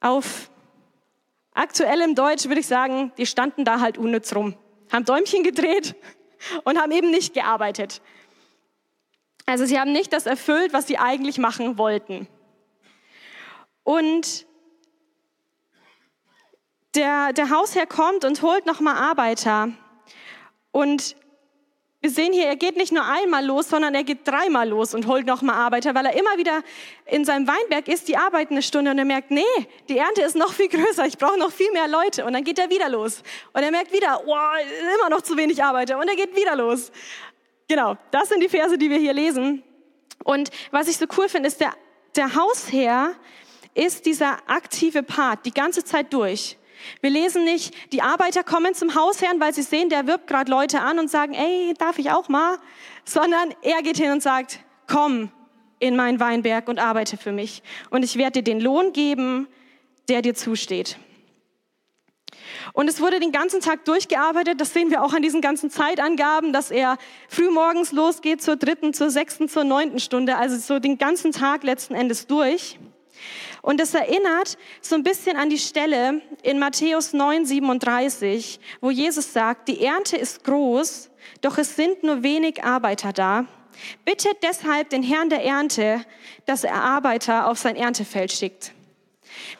Auf 0.00 0.50
aktuellem 1.52 2.14
Deutsch 2.14 2.46
würde 2.46 2.60
ich 2.60 2.66
sagen, 2.66 3.12
die 3.18 3.26
standen 3.26 3.64
da 3.64 3.80
halt 3.80 3.98
unnütz 3.98 4.34
rum, 4.34 4.54
haben 4.92 5.04
Däumchen 5.04 5.42
gedreht 5.42 5.94
und 6.64 6.78
haben 6.78 6.92
eben 6.92 7.10
nicht 7.10 7.34
gearbeitet. 7.34 8.00
Also 9.44 9.66
sie 9.66 9.78
haben 9.78 9.92
nicht 9.92 10.12
das 10.12 10.26
erfüllt, 10.26 10.72
was 10.72 10.86
sie 10.86 10.98
eigentlich 10.98 11.38
machen 11.38 11.78
wollten. 11.78 12.28
Und 13.88 14.44
der, 16.94 17.32
der 17.32 17.48
Hausherr 17.48 17.86
kommt 17.86 18.26
und 18.26 18.42
holt 18.42 18.66
nochmal 18.66 18.96
Arbeiter. 18.96 19.70
Und 20.72 21.16
wir 22.02 22.10
sehen 22.10 22.34
hier, 22.34 22.48
er 22.48 22.56
geht 22.56 22.76
nicht 22.76 22.92
nur 22.92 23.06
einmal 23.06 23.46
los, 23.46 23.70
sondern 23.70 23.94
er 23.94 24.04
geht 24.04 24.28
dreimal 24.28 24.68
los 24.68 24.92
und 24.92 25.06
holt 25.06 25.24
nochmal 25.24 25.54
Arbeiter, 25.54 25.94
weil 25.94 26.04
er 26.04 26.12
immer 26.12 26.36
wieder 26.36 26.62
in 27.06 27.24
seinem 27.24 27.48
Weinberg 27.48 27.88
ist, 27.88 28.08
die 28.08 28.18
arbeiten 28.18 28.52
eine 28.52 28.62
Stunde 28.62 28.90
und 28.90 28.98
er 28.98 29.06
merkt, 29.06 29.30
nee, 29.30 29.40
die 29.88 29.96
Ernte 29.96 30.20
ist 30.20 30.36
noch 30.36 30.52
viel 30.52 30.68
größer, 30.68 31.06
ich 31.06 31.16
brauche 31.16 31.38
noch 31.38 31.50
viel 31.50 31.72
mehr 31.72 31.88
Leute. 31.88 32.26
Und 32.26 32.34
dann 32.34 32.44
geht 32.44 32.58
er 32.58 32.68
wieder 32.68 32.90
los. 32.90 33.22
Und 33.54 33.62
er 33.62 33.70
merkt 33.70 33.94
wieder, 33.94 34.20
oh, 34.26 34.36
immer 34.98 35.08
noch 35.08 35.22
zu 35.22 35.34
wenig 35.38 35.64
Arbeiter. 35.64 35.98
Und 35.98 36.08
er 36.08 36.16
geht 36.16 36.36
wieder 36.36 36.56
los. 36.56 36.92
Genau, 37.68 37.96
das 38.10 38.28
sind 38.28 38.42
die 38.42 38.50
Verse, 38.50 38.76
die 38.76 38.90
wir 38.90 38.98
hier 38.98 39.14
lesen. 39.14 39.62
Und 40.24 40.50
was 40.72 40.88
ich 40.88 40.98
so 40.98 41.06
cool 41.16 41.30
finde, 41.30 41.48
ist, 41.48 41.58
der, 41.58 41.72
der 42.16 42.34
Hausherr 42.34 43.14
ist 43.78 44.06
dieser 44.06 44.38
aktive 44.48 45.02
Part 45.02 45.46
die 45.46 45.54
ganze 45.54 45.84
Zeit 45.84 46.12
durch. 46.12 46.58
Wir 47.00 47.10
lesen 47.10 47.44
nicht, 47.44 47.74
die 47.92 48.02
Arbeiter 48.02 48.44
kommen 48.44 48.74
zum 48.74 48.94
Hausherrn, 48.94 49.40
weil 49.40 49.54
sie 49.54 49.62
sehen, 49.62 49.88
der 49.88 50.06
wirbt 50.06 50.26
gerade 50.26 50.50
Leute 50.50 50.80
an 50.80 50.98
und 50.98 51.10
sagen, 51.10 51.34
ey, 51.34 51.74
darf 51.78 51.98
ich 51.98 52.10
auch 52.10 52.28
mal? 52.28 52.58
Sondern 53.04 53.54
er 53.62 53.82
geht 53.82 53.96
hin 53.96 54.12
und 54.12 54.22
sagt, 54.22 54.60
komm 54.86 55.30
in 55.80 55.96
meinen 55.96 56.20
Weinberg 56.20 56.68
und 56.68 56.78
arbeite 56.78 57.16
für 57.16 57.32
mich. 57.32 57.62
Und 57.90 58.04
ich 58.04 58.16
werde 58.16 58.42
dir 58.42 58.52
den 58.52 58.60
Lohn 58.60 58.92
geben, 58.92 59.48
der 60.08 60.22
dir 60.22 60.34
zusteht. 60.34 60.98
Und 62.72 62.88
es 62.88 63.00
wurde 63.00 63.20
den 63.20 63.32
ganzen 63.32 63.60
Tag 63.60 63.84
durchgearbeitet. 63.84 64.60
Das 64.60 64.72
sehen 64.72 64.90
wir 64.90 65.02
auch 65.02 65.12
an 65.12 65.22
diesen 65.22 65.40
ganzen 65.40 65.70
Zeitangaben, 65.70 66.52
dass 66.52 66.70
er 66.70 66.96
frühmorgens 67.28 67.92
losgeht 67.92 68.42
zur 68.42 68.56
dritten, 68.56 68.94
zur 68.94 69.10
sechsten, 69.10 69.48
zur 69.48 69.64
neunten 69.64 70.00
Stunde. 70.00 70.36
Also 70.36 70.56
so 70.56 70.78
den 70.78 70.98
ganzen 70.98 71.32
Tag 71.32 71.62
letzten 71.62 71.94
Endes 71.94 72.26
durch. 72.26 72.78
Und 73.68 73.82
es 73.82 73.92
erinnert 73.92 74.56
so 74.80 74.94
ein 74.94 75.02
bisschen 75.02 75.36
an 75.36 75.50
die 75.50 75.58
Stelle 75.58 76.22
in 76.42 76.58
Matthäus 76.58 77.12
9, 77.12 77.44
37, 77.44 78.58
wo 78.80 78.90
Jesus 78.90 79.34
sagt, 79.34 79.68
die 79.68 79.84
Ernte 79.84 80.16
ist 80.16 80.42
groß, 80.42 81.10
doch 81.42 81.58
es 81.58 81.76
sind 81.76 82.02
nur 82.02 82.22
wenig 82.22 82.64
Arbeiter 82.64 83.12
da. 83.12 83.44
Bittet 84.06 84.42
deshalb 84.42 84.88
den 84.88 85.02
Herrn 85.02 85.28
der 85.28 85.44
Ernte, 85.44 86.02
dass 86.46 86.64
er 86.64 86.76
Arbeiter 86.76 87.46
auf 87.46 87.58
sein 87.58 87.76
Erntefeld 87.76 88.32
schickt. 88.32 88.72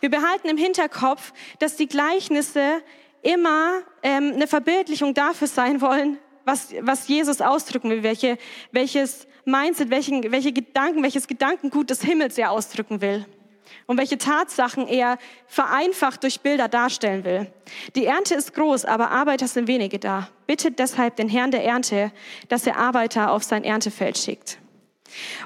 Wir 0.01 0.09
behalten 0.09 0.49
im 0.49 0.57
Hinterkopf, 0.57 1.35
dass 1.59 1.77
die 1.77 1.87
Gleichnisse 1.87 2.83
immer 3.21 3.83
ähm, 4.03 4.33
eine 4.37 4.47
Verbildlichung 4.47 5.13
dafür 5.13 5.49
sein 5.49 5.83
wollen, 5.83 6.17
was, 6.47 6.73
was 6.81 7.09
Jesus 7.09 7.43
ausdrücken 7.43 7.91
will, 7.91 8.03
welche, 8.03 8.39
welches 8.73 9.27
Mindset, 9.45 9.91
welchen, 9.91 10.33
welche 10.33 10.55
Gedanken, 10.55 11.03
welches 11.03 11.27
Gedankengut 11.27 11.91
des 11.91 12.01
Himmels 12.01 12.39
er 12.39 12.53
ausdrücken 12.53 13.03
will 13.03 13.27
und 13.87 13.99
welche 13.99 14.19
Tatsachen 14.19 14.87
er 14.87 15.19
vereinfacht 15.47 16.23
durch 16.23 16.41
Bilder 16.41 16.69
darstellen 16.69 17.25
will. 17.25 17.51
Die 17.97 18.07
Ernte 18.07 18.35
ist 18.35 18.55
groß, 18.55 18.85
aber 18.85 19.11
Arbeiter 19.11 19.49
sind 19.49 19.67
wenige 19.67 19.99
da. 19.99 20.29
Bittet 20.47 20.79
deshalb 20.79 21.17
den 21.17 21.29
Herrn 21.29 21.51
der 21.51 21.65
Ernte, 21.65 22.13
dass 22.49 22.67
er 22.67 22.77
Arbeiter 22.77 23.33
auf 23.33 23.43
sein 23.43 23.65
Erntefeld 23.65 24.19
schickt. 24.19 24.59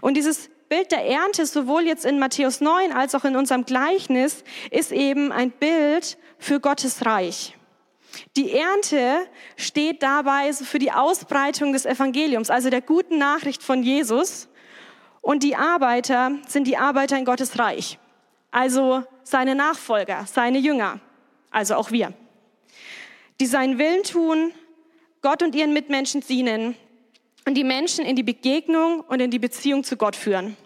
Und 0.01 0.17
dieses 0.17 0.51
Bild 0.69 0.91
der 0.91 1.07
Ernte, 1.07 1.47
sowohl 1.47 1.83
jetzt 1.83 2.05
in 2.05 2.19
Matthäus 2.19 2.61
9 2.61 2.93
als 2.93 3.15
auch 3.15 3.25
in 3.25 3.37
unserem 3.37 3.65
Gleichnis, 3.65 4.43
ist 4.71 4.91
eben 4.91 5.31
ein 5.31 5.51
Bild 5.51 6.19
für 6.39 6.61
Gottes 6.61 7.05
Reich. 7.05 7.57
Die 8.37 8.53
Ernte 8.53 9.27
steht 9.57 10.03
dabei 10.03 10.53
für 10.53 10.79
die 10.79 10.93
Ausbreitung 10.93 11.73
des 11.73 11.87
Evangeliums, 11.87 12.51
also 12.51 12.71
der 12.71 12.83
guten 12.83 13.19
Nachricht 13.19 13.63
von 13.63 13.83
Jesus. 13.83 14.49
Und 15.21 15.43
die 15.43 15.57
Arbeiter 15.57 16.33
sind 16.49 16.67
die 16.67 16.77
Arbeiter 16.77 17.17
in 17.17 17.25
Gottes 17.25 17.59
Reich 17.59 17.99
also 18.53 19.03
seine 19.25 19.57
Nachfolger, 19.57 20.27
seine 20.27 20.59
Jünger, 20.59 21.01
also 21.51 21.75
auch 21.75 21.91
wir, 21.91 22.13
die 23.41 23.47
seinen 23.47 23.79
Willen 23.79 24.05
tun, 24.05 24.53
Gott 25.23 25.43
und 25.43 25.55
ihren 25.55 25.73
Mitmenschen 25.73 26.21
dienen 26.21 26.77
und 27.47 27.55
die 27.55 27.65
Menschen 27.65 28.05
in 28.05 28.15
die 28.15 28.23
Begegnung 28.23 29.01
und 29.01 29.21
in 29.21 29.31
die 29.31 29.39
Beziehung 29.39 29.83
zu 29.83 29.97
Gott 29.97 30.15
führen. 30.15 30.57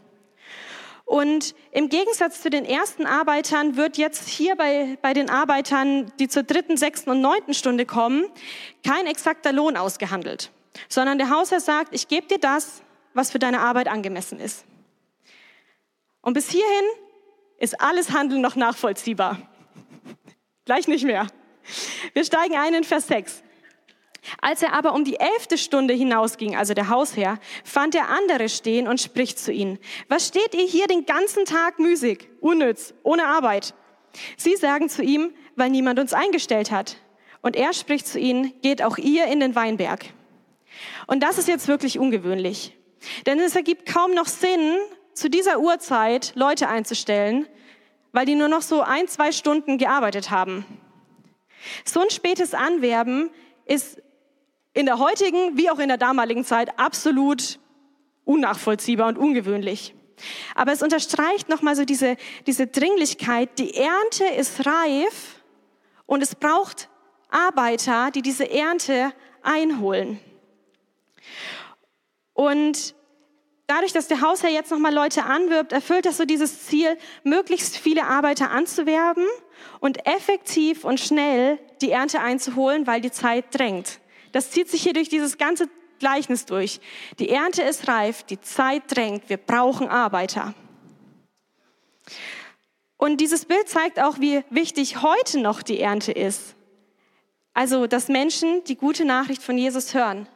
Und 1.05 1.55
im 1.71 1.89
Gegensatz 1.89 2.43
zu 2.43 2.51
den 2.51 2.65
ersten 2.65 3.07
Arbeitern 3.07 3.77
wird 3.77 3.97
jetzt 3.97 4.29
hier 4.29 4.57
bei, 4.57 4.99
bei 5.03 5.13
den 5.13 5.31
Arbeitern, 5.31 6.11
die 6.19 6.27
zur 6.27 6.43
dritten, 6.43 6.77
sechsten 6.77 7.11
und 7.11 7.21
neunten 7.21 7.55
Stunde 7.55 7.87
kommen, 7.87 8.27
kein 8.85 9.07
exakter 9.07 9.53
Lohn 9.53 9.77
ausgehandelt, 9.77 10.51
sondern 10.89 11.19
der 11.19 11.31
Hausherr 11.31 11.61
sagt, 11.61 11.95
ich 11.95 12.09
gebe 12.09 12.27
dir 12.27 12.39
das, 12.39 12.83
was 13.15 13.31
für 13.31 13.39
deine 13.39 13.61
Arbeit 13.61 13.87
angemessen 13.87 14.41
ist. 14.41 14.65
Und 16.23 16.33
bis 16.33 16.51
hierhin 16.51 16.85
ist 17.59 17.81
alles 17.81 18.11
Handeln 18.11 18.41
noch 18.41 18.57
nachvollziehbar. 18.57 19.39
Gleich 20.65 20.89
nicht 20.89 21.05
mehr. 21.05 21.27
Wir 22.13 22.25
steigen 22.25 22.57
ein 22.57 22.75
in 22.75 22.85
Vers 22.85 23.07
6. 23.09 23.43
Als 24.41 24.63
er 24.63 24.73
aber 24.73 24.93
um 24.95 25.05
die 25.05 25.21
elfte 25.21 25.57
Stunde 25.57 25.95
hinausging, 25.95 26.57
also 26.57 26.75
der 26.75 26.89
Hausherr, 26.89 27.39
fand 27.65 27.95
er 27.95 28.09
andere 28.09 28.49
stehen 28.49 28.89
und 28.89 29.01
spricht 29.01 29.39
zu 29.39 29.53
ihnen. 29.53 29.79
Was 30.09 30.29
steht 30.29 30.55
ihr 30.55 30.67
hier 30.67 30.87
den 30.87 31.07
ganzen 31.07 31.45
Tag 31.45 31.79
müßig, 31.79 32.29
unnütz, 32.41 32.95
ohne 33.03 33.27
Arbeit? 33.27 33.75
Sie 34.37 34.57
sagen 34.57 34.89
zu 34.89 35.03
ihm, 35.03 35.33
weil 35.55 35.71
niemand 35.71 35.99
uns 35.99 36.13
eingestellt 36.13 36.71
hat. 36.71 36.97
Und 37.43 37.55
er 37.55 37.73
spricht 37.73 38.07
zu 38.07 38.19
ihnen, 38.19 38.53
geht 38.63 38.83
auch 38.83 38.99
ihr 38.99 39.27
in 39.27 39.41
den 39.41 39.55
Weinberg. 39.55 40.07
Und 41.07 41.23
das 41.23 41.39
ist 41.39 41.49
jetzt 41.49 41.69
wirklich 41.69 41.99
ungewöhnlich. 41.99 42.77
Denn 43.27 43.39
es 43.39 43.55
ergibt 43.55 43.87
kaum 43.87 44.15
noch 44.15 44.27
Sinn, 44.27 44.77
zu 45.17 45.31
dieser 45.31 45.59
Uhrzeit 45.61 46.33
Leute 46.35 46.69
einzustellen, 46.69 47.47
weil 48.13 48.27
die 48.27 48.35
nur 48.35 48.49
noch 48.49 48.63
so 48.63 48.83
ein, 48.83 49.09
zwei 49.09 49.33
Stunden 49.33 49.79
gearbeitet 49.79 50.31
haben. 50.31 50.65
So 51.85 52.01
ein 52.01 52.11
spätes 52.11 52.55
Anwerben 52.55 53.31
ist 53.65 54.01
in 54.75 54.87
der 54.87 54.99
heutigen 54.99 55.57
wie 55.57 55.71
auch 55.71 55.79
in 55.79 55.89
der 55.89 55.97
damaligen 55.97 56.45
Zeit 56.45 56.79
absolut 56.79 57.59
unnachvollziehbar 58.25 59.09
und 59.09 59.19
ungewöhnlich. 59.19 59.95
Aber 60.55 60.73
es 60.73 60.83
unterstreicht 60.83 61.49
nochmal 61.49 61.77
so 61.77 61.85
diese, 61.85 62.17
diese 62.47 62.67
Dringlichkeit. 62.67 63.59
Die 63.59 63.75
Ernte 63.75 64.25
ist 64.25 64.67
reif 64.67 65.43
und 66.07 66.23
es 66.23 66.35
braucht 66.35 66.89
Arbeiter, 67.31 68.11
die 68.11 68.23
diese 68.23 68.51
Ernte 68.51 69.13
einholen. 69.43 70.21
Und 72.35 72.96
dadurch, 73.67 73.93
dass 73.93 74.09
der 74.09 74.21
Hausherr 74.21 74.51
jetzt 74.51 74.71
nochmal 74.71 74.95
Leute 74.95 75.25
anwirbt, 75.25 75.73
erfüllt 75.73 76.07
das 76.07 76.17
so 76.17 76.25
dieses 76.25 76.67
Ziel, 76.67 76.97
möglichst 77.25 77.77
viele 77.77 78.05
Arbeiter 78.05 78.51
anzuwerben 78.51 79.27
und 79.81 80.07
effektiv 80.07 80.85
und 80.85 81.01
schnell 81.01 81.59
die 81.81 81.91
Ernte 81.91 82.21
einzuholen, 82.21 82.87
weil 82.87 83.01
die 83.01 83.11
Zeit 83.11 83.47
drängt. 83.51 84.01
Das 84.33 84.51
zieht 84.51 84.69
sich 84.69 84.83
hier 84.83 84.93
durch 84.93 85.09
dieses 85.09 85.39
ganze 85.39 85.69
Gleichnis 85.99 86.45
durch. 86.45 86.81
Die 87.19 87.31
Ernte 87.31 87.63
ist 87.63 87.89
reif, 87.89 88.23
die 88.23 88.41
Zeit 88.41 88.83
drängt, 88.89 89.29
wir 89.29 89.39
brauchen 89.39 89.89
Arbeiter. 89.89 90.55
Und 92.99 93.21
dieses 93.21 93.45
Bild 93.45 93.69
zeigt 93.69 94.01
auch, 94.01 94.21
wie 94.21 94.43
wichtig 94.51 95.03
heute 95.03 95.39
noch 95.39 95.63
die 95.63 95.81
Ernte 95.81 96.13
ist. 96.13 96.55
Also, 97.53 97.87
dass 97.87 98.09
Menschen 98.09 98.65
die 98.65 98.77
gute 98.77 99.05
Nachricht 99.05 99.43
von 99.43 99.57
Jesus 99.57 99.95
hören 99.95 100.29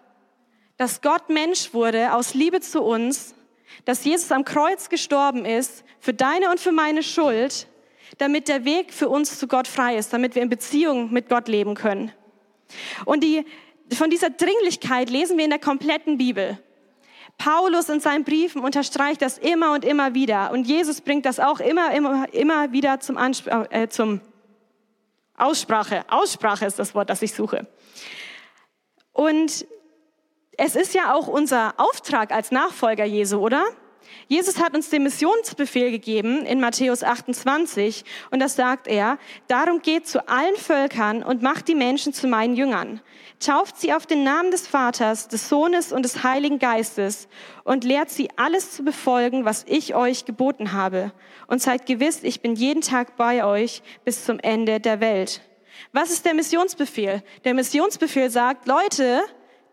dass 0.81 1.03
Gott 1.03 1.29
Mensch 1.29 1.75
wurde 1.75 2.15
aus 2.15 2.33
Liebe 2.33 2.63
zu 2.63 2.81
uns, 2.81 3.35
dass 3.85 4.03
Jesus 4.03 4.33
am 4.33 4.47
Kreuz 4.47 4.89
gestorben 4.89 5.45
ist 5.45 5.85
für 5.99 6.15
deine 6.15 6.51
und 6.51 6.59
für 6.59 6.73
meine 6.73 7.03
Schuld, 7.03 7.67
damit 8.17 8.49
der 8.49 8.65
Weg 8.65 8.95
für 8.95 9.11
uns 9.11 9.39
zu 9.39 9.47
Gott 9.47 9.69
frei 9.69 9.99
ist, 9.99 10.11
damit 10.15 10.37
wir 10.37 10.41
in 10.41 10.49
Beziehung 10.49 11.13
mit 11.13 11.29
Gott 11.29 11.49
leben 11.49 11.75
können. 11.75 12.13
Und 13.05 13.23
die, 13.23 13.45
von 13.93 14.09
dieser 14.09 14.31
Dringlichkeit 14.31 15.11
lesen 15.11 15.37
wir 15.37 15.45
in 15.45 15.51
der 15.51 15.59
kompletten 15.59 16.17
Bibel. 16.17 16.59
Paulus 17.37 17.91
in 17.91 18.01
seinen 18.01 18.25
Briefen 18.25 18.63
unterstreicht 18.63 19.21
das 19.21 19.37
immer 19.37 19.75
und 19.75 19.85
immer 19.85 20.15
wieder. 20.15 20.51
Und 20.51 20.67
Jesus 20.67 21.03
bringt 21.03 21.27
das 21.27 21.41
auch 21.41 21.61
immer, 21.61 21.93
immer, 21.93 22.33
immer 22.33 22.73
wieder 22.73 23.01
zum, 23.01 23.19
Anspr 23.19 23.67
äh, 23.69 23.89
zum 23.89 24.23
Aussprache. 25.37 26.07
Aussprache 26.09 26.65
ist 26.65 26.79
das 26.79 26.95
Wort, 26.95 27.11
das 27.11 27.21
ich 27.21 27.35
suche. 27.35 27.67
Und 29.13 29.67
es 30.62 30.76
ist 30.76 30.93
ja 30.93 31.14
auch 31.14 31.26
unser 31.26 31.73
Auftrag 31.79 32.33
als 32.33 32.50
Nachfolger 32.50 33.07
Jesu, 33.07 33.38
oder? 33.38 33.64
Jesus 34.29 34.61
hat 34.61 34.75
uns 34.75 34.90
den 34.90 35.05
Missionsbefehl 35.05 35.90
gegeben 35.90 36.45
in 36.45 36.61
Matthäus 36.61 37.02
28 37.02 38.05
und 38.31 38.40
das 38.40 38.57
sagt 38.57 38.87
er, 38.87 39.17
darum 39.49 39.81
geht 39.81 40.07
zu 40.07 40.29
allen 40.29 40.57
Völkern 40.57 41.23
und 41.23 41.40
macht 41.40 41.67
die 41.67 41.75
Menschen 41.75 42.12
zu 42.12 42.26
meinen 42.29 42.57
Jüngern. 42.57 43.00
Tauft 43.38 43.81
sie 43.81 43.95
auf 43.95 44.05
den 44.05 44.23
Namen 44.23 44.50
des 44.50 44.67
Vaters, 44.67 45.29
des 45.29 45.49
Sohnes 45.49 45.93
und 45.93 46.05
des 46.05 46.25
Heiligen 46.25 46.59
Geistes 46.59 47.26
und 47.64 47.83
lehrt 47.83 48.11
sie 48.11 48.29
alles 48.37 48.73
zu 48.73 48.85
befolgen, 48.85 49.47
was 49.47 49.64
ich 49.67 49.95
euch 49.95 50.26
geboten 50.26 50.73
habe. 50.73 51.12
Und 51.47 51.62
seid 51.62 51.87
gewiss, 51.87 52.21
ich 52.23 52.43
bin 52.43 52.55
jeden 52.55 52.83
Tag 52.83 53.17
bei 53.17 53.47
euch 53.47 53.83
bis 54.05 54.26
zum 54.26 54.38
Ende 54.40 54.79
der 54.79 55.00
Welt. 55.00 55.40
Was 55.93 56.11
ist 56.11 56.26
der 56.26 56.35
Missionsbefehl? 56.35 57.23
Der 57.45 57.55
Missionsbefehl 57.55 58.29
sagt, 58.29 58.67
Leute, 58.67 59.23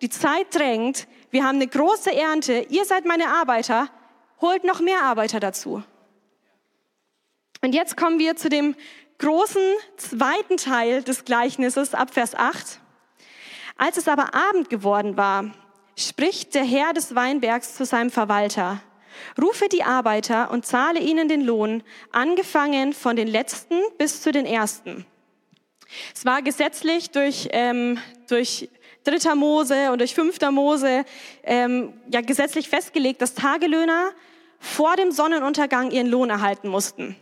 die 0.02 0.10
Zeit 0.10 0.54
drängt, 0.54 1.08
wir 1.32 1.44
haben 1.44 1.56
eine 1.56 1.68
große 1.68 2.14
Ernte, 2.14 2.66
ihr 2.70 2.86
seid 2.86 3.06
meine 3.06 3.28
Arbeiter, 3.30 3.90
holt 4.42 4.64
noch 4.64 4.80
mehr 4.80 5.02
Arbeiter 5.04 5.40
dazu. 5.40 5.84
Und 7.62 7.74
jetzt 7.74 7.98
kommen 7.98 8.20
wir 8.20 8.36
zu 8.36 8.50
dem 8.50 8.76
großen 9.18 9.62
zweiten 9.98 10.58
Teil 10.58 11.04
des 11.04 11.26
Gleichnisses 11.26 11.94
ab 11.94 12.14
Vers 12.14 12.36
8. 12.36 12.80
Als 13.78 13.98
es 13.98 14.08
aber 14.08 14.36
Abend 14.36 14.70
geworden 14.70 15.18
war, 15.18 15.52
spricht 15.98 16.54
der 16.54 16.64
Herr 16.64 16.94
des 16.94 17.16
Weinbergs 17.16 17.76
zu 17.76 17.86
seinem 17.86 18.12
Verwalter. 18.12 18.82
Rufe 19.42 19.68
die 19.68 19.84
Arbeiter 19.84 20.52
und 20.52 20.66
zahle 20.66 21.00
ihnen 21.00 21.28
den 21.28 21.42
Lohn, 21.42 21.84
angefangen 22.12 22.94
von 22.94 23.16
den 23.16 23.28
letzten 23.28 23.82
bis 23.98 24.22
zu 24.22 24.32
den 24.32 24.46
ersten. 24.46 25.06
Es 26.14 26.26
war 26.26 26.42
gesetzlich 26.42 27.12
durch, 27.12 27.50
ähm, 27.52 28.00
durch 28.28 28.70
dritter 29.08 29.36
Mose 29.36 29.92
und 29.92 30.00
durch 30.00 30.14
fünfter 30.14 30.52
Mose 30.52 31.06
ähm, 31.44 31.94
ja 32.12 32.22
gesetzlich 32.22 32.70
festgelegt, 32.70 33.22
dass 33.22 33.34
Tagelöhner 33.34 34.12
vor 34.60 34.96
dem 34.96 35.12
Sonnenuntergang 35.12 35.92
ihren 35.92 36.08
Lohn 36.08 36.30
erhalten 36.30 36.68
mussten. 36.68 37.16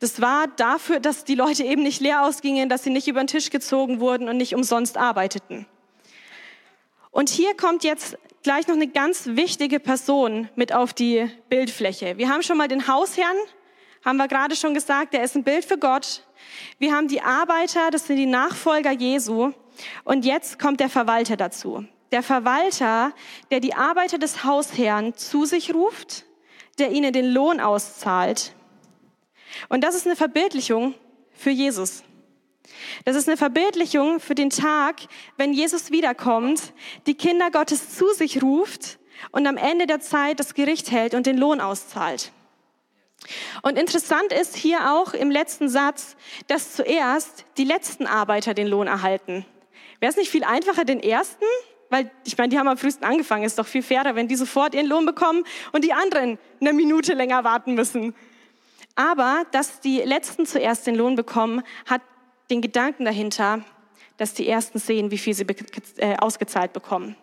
Das 0.00 0.20
war 0.20 0.48
dafür, 0.48 0.98
dass 0.98 1.24
die 1.24 1.34
Leute 1.34 1.62
eben 1.62 1.82
nicht 1.82 2.00
leer 2.00 2.24
ausgingen, 2.24 2.68
dass 2.68 2.82
sie 2.82 2.90
nicht 2.90 3.06
über 3.06 3.20
den 3.20 3.26
Tisch 3.26 3.50
gezogen 3.50 4.00
wurden 4.00 4.28
und 4.28 4.38
nicht 4.38 4.54
umsonst 4.54 4.96
arbeiteten. 4.96 5.66
Und 7.10 7.28
hier 7.28 7.54
kommt 7.54 7.84
jetzt 7.84 8.16
gleich 8.42 8.66
noch 8.66 8.74
eine 8.74 8.88
ganz 8.88 9.26
wichtige 9.26 9.78
Person 9.78 10.48
mit 10.54 10.72
auf 10.72 10.94
die 10.94 11.30
Bildfläche. 11.48 12.16
Wir 12.16 12.28
haben 12.30 12.42
schon 12.42 12.56
mal 12.56 12.68
den 12.68 12.88
Hausherrn, 12.88 13.36
haben 14.04 14.16
wir 14.16 14.28
gerade 14.28 14.56
schon 14.56 14.72
gesagt, 14.72 15.12
der 15.12 15.22
ist 15.22 15.36
ein 15.36 15.44
Bild 15.44 15.64
für 15.64 15.76
Gott. 15.76 16.24
Wir 16.78 16.94
haben 16.94 17.08
die 17.08 17.20
Arbeiter, 17.20 17.90
das 17.90 18.06
sind 18.06 18.16
die 18.16 18.26
Nachfolger 18.26 18.92
Jesu. 18.92 19.52
Und 20.04 20.24
jetzt 20.24 20.58
kommt 20.58 20.80
der 20.80 20.88
Verwalter 20.88 21.36
dazu. 21.36 21.84
Der 22.12 22.22
Verwalter, 22.22 23.12
der 23.50 23.60
die 23.60 23.74
Arbeiter 23.74 24.18
des 24.18 24.44
Hausherrn 24.44 25.14
zu 25.14 25.44
sich 25.44 25.74
ruft, 25.74 26.24
der 26.78 26.90
ihnen 26.90 27.12
den 27.12 27.30
Lohn 27.30 27.60
auszahlt. 27.60 28.54
Und 29.68 29.84
das 29.84 29.94
ist 29.94 30.06
eine 30.06 30.16
Verbildlichung 30.16 30.94
für 31.32 31.50
Jesus. 31.50 32.02
Das 33.04 33.16
ist 33.16 33.28
eine 33.28 33.36
Verbildlichung 33.36 34.20
für 34.20 34.34
den 34.34 34.50
Tag, 34.50 35.00
wenn 35.36 35.52
Jesus 35.52 35.90
wiederkommt, 35.90 36.72
die 37.06 37.14
Kinder 37.14 37.50
Gottes 37.50 37.96
zu 37.96 38.12
sich 38.12 38.42
ruft 38.42 38.98
und 39.32 39.46
am 39.46 39.56
Ende 39.56 39.86
der 39.86 40.00
Zeit 40.00 40.40
das 40.40 40.54
Gericht 40.54 40.90
hält 40.90 41.14
und 41.14 41.26
den 41.26 41.38
Lohn 41.38 41.60
auszahlt. 41.60 42.32
Und 43.62 43.78
interessant 43.78 44.32
ist 44.32 44.56
hier 44.56 44.92
auch 44.92 45.12
im 45.12 45.30
letzten 45.30 45.68
Satz, 45.68 46.16
dass 46.46 46.72
zuerst 46.74 47.44
die 47.58 47.64
letzten 47.64 48.06
Arbeiter 48.06 48.54
den 48.54 48.66
Lohn 48.66 48.86
erhalten. 48.86 49.44
Wäre 50.00 50.10
es 50.10 50.16
nicht 50.16 50.30
viel 50.30 50.44
einfacher, 50.44 50.84
den 50.84 51.00
ersten? 51.00 51.44
Weil 51.90 52.10
ich 52.24 52.38
meine, 52.38 52.48
die 52.48 52.58
haben 52.58 52.68
am 52.68 52.78
frühesten 52.78 53.04
angefangen. 53.04 53.44
Ist 53.44 53.58
doch 53.58 53.66
viel 53.66 53.82
fairer, 53.82 54.14
wenn 54.14 54.28
die 54.28 54.36
sofort 54.36 54.74
ihren 54.74 54.86
Lohn 54.86 55.06
bekommen 55.06 55.44
und 55.72 55.84
die 55.84 55.92
anderen 55.92 56.38
eine 56.60 56.72
Minute 56.72 57.14
länger 57.14 57.44
warten 57.44 57.74
müssen. 57.74 58.14
Aber 58.94 59.44
dass 59.52 59.80
die 59.80 59.98
Letzten 59.98 60.46
zuerst 60.46 60.86
den 60.86 60.94
Lohn 60.94 61.16
bekommen, 61.16 61.62
hat 61.86 62.02
den 62.50 62.60
Gedanken 62.60 63.04
dahinter, 63.04 63.64
dass 64.16 64.34
die 64.34 64.48
Ersten 64.48 64.78
sehen, 64.78 65.10
wie 65.10 65.18
viel 65.18 65.34
sie 65.34 65.46
äh, 65.96 66.16
ausgezahlt 66.18 66.72
bekommen. 66.72 67.16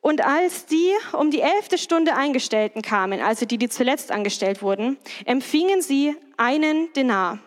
Und 0.00 0.24
als 0.24 0.66
die 0.66 0.92
um 1.14 1.30
die 1.30 1.40
elfte 1.40 1.78
Stunde 1.78 2.14
Eingestellten 2.14 2.80
kamen, 2.80 3.20
also 3.20 3.44
die, 3.44 3.58
die 3.58 3.68
zuletzt 3.68 4.12
angestellt 4.12 4.62
wurden, 4.62 4.98
empfingen 5.24 5.82
sie 5.82 6.14
einen 6.36 6.92
Denar. 6.92 7.40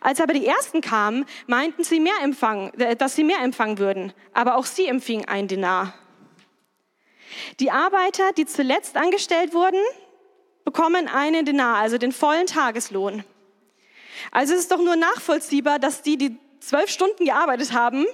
Als 0.00 0.20
aber 0.20 0.32
die 0.32 0.46
Ersten 0.46 0.80
kamen, 0.80 1.26
meinten 1.46 1.82
sie 1.82 2.00
mehr 2.00 2.18
empfangen, 2.22 2.72
äh, 2.80 2.96
dass 2.96 3.16
sie 3.16 3.24
mehr 3.24 3.40
empfangen 3.40 3.78
würden, 3.78 4.12
aber 4.32 4.56
auch 4.56 4.64
sie 4.64 4.86
empfingen 4.86 5.26
einen 5.26 5.48
Denar. 5.48 5.94
Die 7.60 7.70
Arbeiter, 7.70 8.32
die 8.36 8.46
zuletzt 8.46 8.96
angestellt 8.96 9.52
wurden, 9.52 9.80
bekommen 10.64 11.08
einen 11.08 11.44
Denar, 11.44 11.76
also 11.76 11.98
den 11.98 12.12
vollen 12.12 12.46
Tageslohn. 12.46 13.24
Also 14.30 14.54
es 14.54 14.60
ist 14.60 14.72
doch 14.72 14.82
nur 14.82 14.96
nachvollziehbar, 14.96 15.78
dass 15.78 16.02
die, 16.02 16.16
die 16.16 16.38
zwölf 16.60 16.90
Stunden 16.90 17.24
gearbeitet 17.24 17.72
haben, 17.72 18.06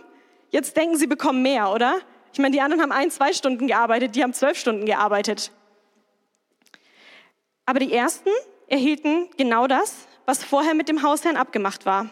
jetzt 0.51 0.77
denken, 0.77 0.97
sie 0.97 1.07
bekommen 1.07 1.43
mehr, 1.43 1.71
oder? 1.71 2.01
Ich 2.33 2.39
meine, 2.39 2.53
die 2.53 2.61
anderen 2.61 2.83
haben 2.83 2.93
ein, 2.93 3.11
zwei 3.11 3.33
Stunden 3.33 3.67
gearbeitet, 3.67 4.17
die 4.17 4.23
haben 4.23 4.33
zwölf 4.33 4.59
Stunden 4.59 4.87
gearbeitet. 4.87 5.53
Aber 7.67 7.79
die 7.79 7.93
ersten 7.93 8.31
erhielten 8.67 9.29
genau 9.37 9.67
das, 9.67 10.07
was 10.27 10.45
vorher 10.45 10.75
mit 10.75 10.89
dem 10.89 11.03
Hausherrn 11.03 11.37
abgemacht 11.37 11.87
war. 11.87 12.09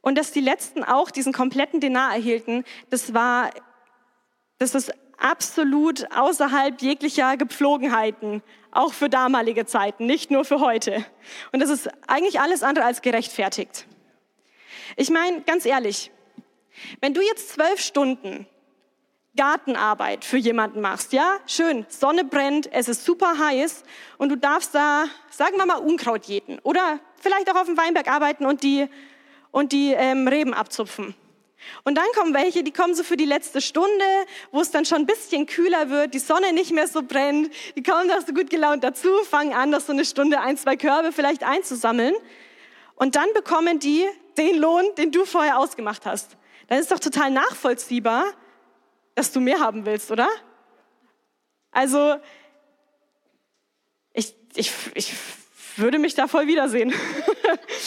Und 0.00 0.18
dass 0.18 0.32
die 0.32 0.40
letzten 0.40 0.84
auch 0.84 1.10
diesen 1.10 1.32
kompletten 1.32 1.80
Denar 1.80 2.12
erhielten, 2.12 2.64
das 2.90 3.14
war, 3.14 3.50
das 4.58 4.74
ist 4.74 4.92
absolut 5.18 6.10
außerhalb 6.14 6.80
jeglicher 6.82 7.36
Gepflogenheiten, 7.36 8.42
auch 8.70 8.92
für 8.92 9.08
damalige 9.08 9.64
Zeiten, 9.64 10.06
nicht 10.06 10.30
nur 10.30 10.44
für 10.44 10.60
heute. 10.60 11.04
Und 11.52 11.60
das 11.60 11.70
ist 11.70 11.88
eigentlich 12.06 12.40
alles 12.40 12.62
andere 12.62 12.84
als 12.84 13.00
gerechtfertigt. 13.00 13.86
Ich 14.96 15.10
meine, 15.10 15.40
ganz 15.42 15.64
ehrlich, 15.64 16.10
wenn 17.00 17.14
du 17.14 17.22
jetzt 17.22 17.50
zwölf 17.50 17.80
Stunden 17.80 18.46
Gartenarbeit 19.36 20.24
für 20.24 20.36
jemanden 20.36 20.80
machst, 20.80 21.12
ja, 21.12 21.38
schön, 21.46 21.86
Sonne 21.88 22.24
brennt, 22.24 22.72
es 22.72 22.88
ist 22.88 23.04
super 23.04 23.36
heiß 23.38 23.82
und 24.16 24.28
du 24.28 24.36
darfst 24.36 24.74
da, 24.74 25.06
sagen 25.30 25.56
wir 25.56 25.66
mal, 25.66 25.78
Unkraut 25.78 26.26
jäten 26.26 26.60
oder 26.62 27.00
vielleicht 27.20 27.50
auch 27.50 27.56
auf 27.56 27.66
dem 27.66 27.76
Weinberg 27.76 28.08
arbeiten 28.08 28.46
und 28.46 28.62
die, 28.62 28.88
und 29.50 29.72
die 29.72 29.92
ähm, 29.92 30.28
Reben 30.28 30.54
abzupfen. 30.54 31.14
Und 31.82 31.96
dann 31.96 32.06
kommen 32.14 32.34
welche, 32.34 32.62
die 32.62 32.72
kommen 32.72 32.94
so 32.94 33.02
für 33.02 33.16
die 33.16 33.24
letzte 33.24 33.60
Stunde, 33.60 34.04
wo 34.52 34.60
es 34.60 34.70
dann 34.70 34.84
schon 34.84 34.98
ein 34.98 35.06
bisschen 35.06 35.46
kühler 35.46 35.90
wird, 35.90 36.14
die 36.14 36.18
Sonne 36.18 36.52
nicht 36.52 36.72
mehr 36.72 36.86
so 36.86 37.02
brennt, 37.02 37.52
die 37.76 37.82
kommen 37.82 38.08
da 38.08 38.20
so 38.20 38.32
gut 38.32 38.50
gelaunt 38.50 38.84
dazu, 38.84 39.08
fangen 39.28 39.52
an, 39.52 39.72
das 39.72 39.86
so 39.86 39.92
eine 39.92 40.04
Stunde 40.04 40.40
ein, 40.40 40.56
zwei 40.56 40.76
Körbe 40.76 41.10
vielleicht 41.10 41.42
einzusammeln. 41.42 42.14
Und 42.96 43.16
dann 43.16 43.32
bekommen 43.34 43.78
die 43.78 44.04
den 44.36 44.58
Lohn, 44.58 44.84
den 44.98 45.10
du 45.10 45.24
vorher 45.24 45.58
ausgemacht 45.58 46.06
hast. 46.06 46.36
Dann 46.68 46.78
ist 46.78 46.90
doch 46.90 47.00
total 47.00 47.30
nachvollziehbar, 47.30 48.24
dass 49.14 49.32
du 49.32 49.40
mehr 49.40 49.60
haben 49.60 49.86
willst, 49.86 50.10
oder? 50.10 50.28
Also, 51.70 52.16
ich, 54.12 54.34
ich, 54.54 54.72
ich 54.94 55.14
würde 55.76 55.98
mich 55.98 56.14
da 56.14 56.28
voll 56.28 56.46
wiedersehen, 56.46 56.92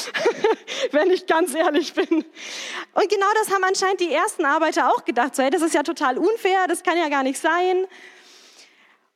wenn 0.91 1.09
ich 1.11 1.25
ganz 1.25 1.53
ehrlich 1.55 1.93
bin. 1.93 2.09
Und 2.09 3.09
genau 3.09 3.27
das 3.35 3.51
haben 3.53 3.63
anscheinend 3.63 4.01
die 4.01 4.11
ersten 4.11 4.45
Arbeiter 4.45 4.89
auch 4.91 5.05
gedacht. 5.05 5.35
So, 5.35 5.43
hey, 5.43 5.49
das 5.49 5.61
ist 5.61 5.73
ja 5.73 5.83
total 5.83 6.17
unfair, 6.17 6.67
das 6.67 6.83
kann 6.83 6.97
ja 6.97 7.09
gar 7.09 7.23
nicht 7.23 7.39
sein. 7.39 7.87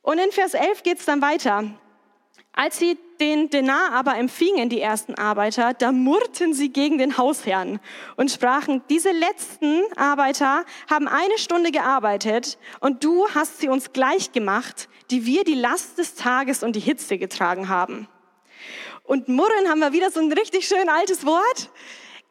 Und 0.01 0.17
in 0.17 0.31
Vers 0.31 0.53
11 0.53 0.83
geht 0.83 0.99
es 0.99 1.05
dann 1.05 1.21
weiter. 1.21 1.65
Als 2.53 2.77
sie 2.77 2.97
den 3.21 3.49
Denar 3.49 3.93
aber 3.93 4.17
empfingen, 4.17 4.67
die 4.67 4.81
ersten 4.81 5.15
Arbeiter, 5.15 5.73
da 5.73 5.91
murrten 5.91 6.53
sie 6.53 6.69
gegen 6.69 6.97
den 6.97 7.17
Hausherrn 7.17 7.79
und 8.17 8.29
sprachen, 8.29 8.83
diese 8.89 9.11
letzten 9.11 9.81
Arbeiter 9.95 10.65
haben 10.89 11.07
eine 11.07 11.37
Stunde 11.37 11.71
gearbeitet 11.71 12.57
und 12.81 13.03
du 13.03 13.27
hast 13.29 13.59
sie 13.59 13.69
uns 13.69 13.93
gleich 13.93 14.33
gemacht, 14.33 14.89
die 15.11 15.25
wir 15.25 15.45
die 15.45 15.55
Last 15.55 15.97
des 15.97 16.15
Tages 16.15 16.61
und 16.61 16.75
die 16.75 16.81
Hitze 16.81 17.17
getragen 17.17 17.69
haben. 17.69 18.07
Und 19.03 19.29
murren 19.29 19.69
haben 19.69 19.79
wir 19.79 19.93
wieder 19.93 20.11
so 20.11 20.19
ein 20.19 20.31
richtig 20.31 20.67
schön 20.67 20.89
altes 20.89 21.25
Wort. 21.25 21.69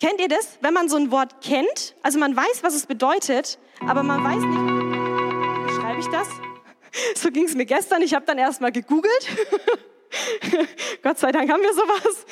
Kennt 0.01 0.21
ihr 0.21 0.29
das, 0.29 0.59
wenn 0.61 0.75
man 0.75 0.89
so 0.89 0.97
ein 0.97 1.11
Wort 1.11 1.41
kennt? 1.43 1.95
Also 2.03 2.19
man 2.19 2.37
weiß, 2.37 2.63
was 2.63 2.75
es 2.75 2.87
bedeutet, 2.87 3.59
aber 3.87 4.03
man 4.03 4.23
weiß 4.23 4.37
nicht, 4.37 5.67
wie 5.67 5.81
schreibe 5.81 6.01
ich 6.01 6.09
das? 6.09 6.29
So 7.15 7.31
ging 7.31 7.45
es 7.45 7.55
mir 7.55 7.67
gestern. 7.67 8.03
Ich 8.03 8.15
habe 8.15 8.27
dann 8.27 8.37
erstmal 8.37 8.73
gegoogelt. 8.73 9.29
Gott 11.03 11.19
sei 11.19 11.33
Dank 11.33 11.51
haben 11.51 11.63
wir 11.63 11.75
sowas. 11.75 12.27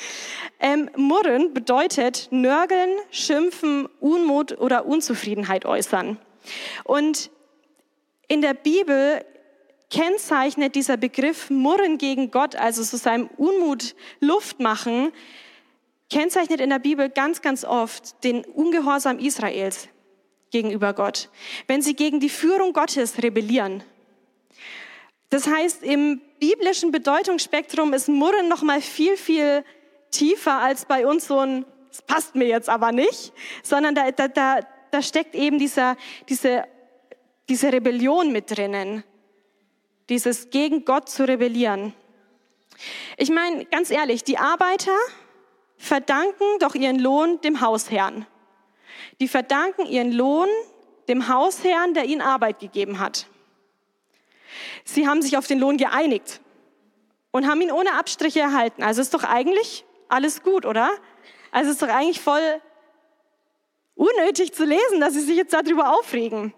Ähm, 0.59 0.89
murren 0.95 1.53
bedeutet 1.53 2.27
nörgeln, 2.31 2.89
schimpfen, 3.11 3.87
Unmut 3.99 4.57
oder 4.59 4.85
Unzufriedenheit 4.85 5.65
äußern. 5.65 6.17
Und 6.83 7.31
in 8.27 8.41
der 8.41 8.53
Bibel 8.53 9.23
kennzeichnet 9.89 10.75
dieser 10.75 10.97
Begriff 10.97 11.49
Murren 11.49 11.97
gegen 11.97 12.31
Gott, 12.31 12.55
also 12.55 12.83
so 12.83 12.97
seinem 12.97 13.27
Unmut 13.37 13.95
Luft 14.19 14.59
machen, 14.59 15.11
kennzeichnet 16.09 16.59
in 16.59 16.69
der 16.69 16.79
Bibel 16.79 17.09
ganz, 17.09 17.41
ganz 17.41 17.63
oft 17.63 18.23
den 18.23 18.43
Ungehorsam 18.43 19.19
Israels 19.19 19.89
gegenüber 20.51 20.93
Gott, 20.93 21.29
wenn 21.67 21.81
sie 21.81 21.95
gegen 21.95 22.19
die 22.19 22.29
Führung 22.29 22.73
Gottes 22.73 23.21
rebellieren. 23.21 23.83
Das 25.29 25.47
heißt, 25.47 25.83
im 25.83 26.21
biblischen 26.39 26.91
Bedeutungsspektrum 26.91 27.93
ist 27.93 28.07
Murren 28.07 28.47
noch 28.47 28.61
mal 28.61 28.81
viel, 28.81 29.17
viel 29.17 29.63
tiefer 30.11 30.59
als 30.59 30.85
bei 30.85 31.05
uns 31.05 31.27
so 31.27 31.39
ein, 31.39 31.65
es 31.91 32.01
passt 32.01 32.35
mir 32.35 32.47
jetzt 32.47 32.69
aber 32.69 32.91
nicht, 32.91 33.33
sondern 33.63 33.95
da, 33.95 34.11
da, 34.11 34.27
da, 34.27 34.59
da 34.91 35.01
steckt 35.01 35.35
eben 35.35 35.59
dieser, 35.59 35.97
diese, 36.27 36.65
diese 37.47 37.71
Rebellion 37.71 38.31
mit 38.31 38.55
drinnen, 38.55 39.03
dieses 40.09 40.49
gegen 40.49 40.85
Gott 40.85 41.09
zu 41.09 41.27
rebellieren. 41.27 41.93
Ich 43.17 43.29
meine, 43.29 43.65
ganz 43.65 43.91
ehrlich, 43.91 44.23
die 44.23 44.37
Arbeiter 44.37 44.95
verdanken 45.77 46.45
doch 46.59 46.75
ihren 46.75 46.99
Lohn 46.99 47.41
dem 47.41 47.61
Hausherrn. 47.61 48.25
Die 49.19 49.27
verdanken 49.27 49.85
ihren 49.85 50.11
Lohn 50.11 50.47
dem 51.07 51.27
Hausherrn, 51.27 51.93
der 51.93 52.05
ihnen 52.05 52.21
Arbeit 52.21 52.59
gegeben 52.59 52.99
hat. 52.99 53.27
Sie 54.83 55.07
haben 55.07 55.21
sich 55.21 55.37
auf 55.37 55.47
den 55.47 55.59
Lohn 55.59 55.77
geeinigt 55.77 56.41
und 57.31 57.47
haben 57.47 57.61
ihn 57.61 57.71
ohne 57.71 57.93
Abstriche 57.93 58.39
erhalten. 58.39 58.83
Also 58.83 59.01
ist 59.01 59.13
doch 59.13 59.23
eigentlich 59.23 59.85
alles 60.07 60.43
gut, 60.43 60.65
oder? 60.65 60.89
Also 61.51 61.71
ist 61.71 61.81
doch 61.81 61.89
eigentlich 61.89 62.21
voll 62.21 62.61
unnötig 63.95 64.53
zu 64.53 64.65
lesen, 64.65 64.99
dass 64.99 65.13
sie 65.13 65.21
sich 65.21 65.35
jetzt 65.35 65.53
darüber 65.53 65.97
aufregen. 65.97 66.53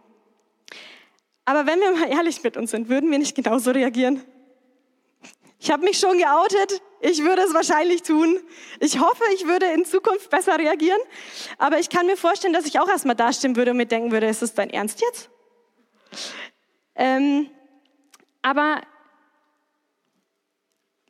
Aber 1.46 1.66
wenn 1.66 1.80
wir 1.80 1.92
mal 1.92 2.10
ehrlich 2.10 2.44
mit 2.44 2.56
uns 2.56 2.72
sind, 2.72 2.88
würden 2.88 3.10
wir 3.10 3.18
nicht 3.18 3.36
genauso 3.36 3.72
reagieren? 3.72 4.24
Ich 5.60 5.70
habe 5.70 5.84
mich 5.84 6.00
schon 6.00 6.18
geoutet. 6.18 6.82
Ich 7.02 7.24
würde 7.24 7.42
es 7.44 7.54
wahrscheinlich 7.54 8.04
tun. 8.04 8.40
Ich 8.80 9.00
hoffe, 9.00 9.24
ich 9.36 9.46
würde 9.46 9.68
in 9.68 9.86
Zukunft 9.86 10.30
besser 10.30 10.58
reagieren. 10.58 11.00
Aber 11.58 11.80
ich 11.80 11.90
kann 11.90 12.06
mir 12.06 12.18
vorstellen, 12.18 12.54
dass 12.54 12.66
ich 12.66 12.80
auch 12.80 12.90
erstmal 12.90 13.16
dastehen 13.16 13.56
würde 13.56 13.72
und 13.72 13.78
mir 13.78 13.86
denken 13.86 14.12
würde, 14.12 14.28
ist 14.28 14.42
das 14.42 14.54
dein 14.54 14.70
Ernst 14.70 15.02
jetzt? 15.02 15.30
Ähm, 16.96 17.50
aber 18.42 18.82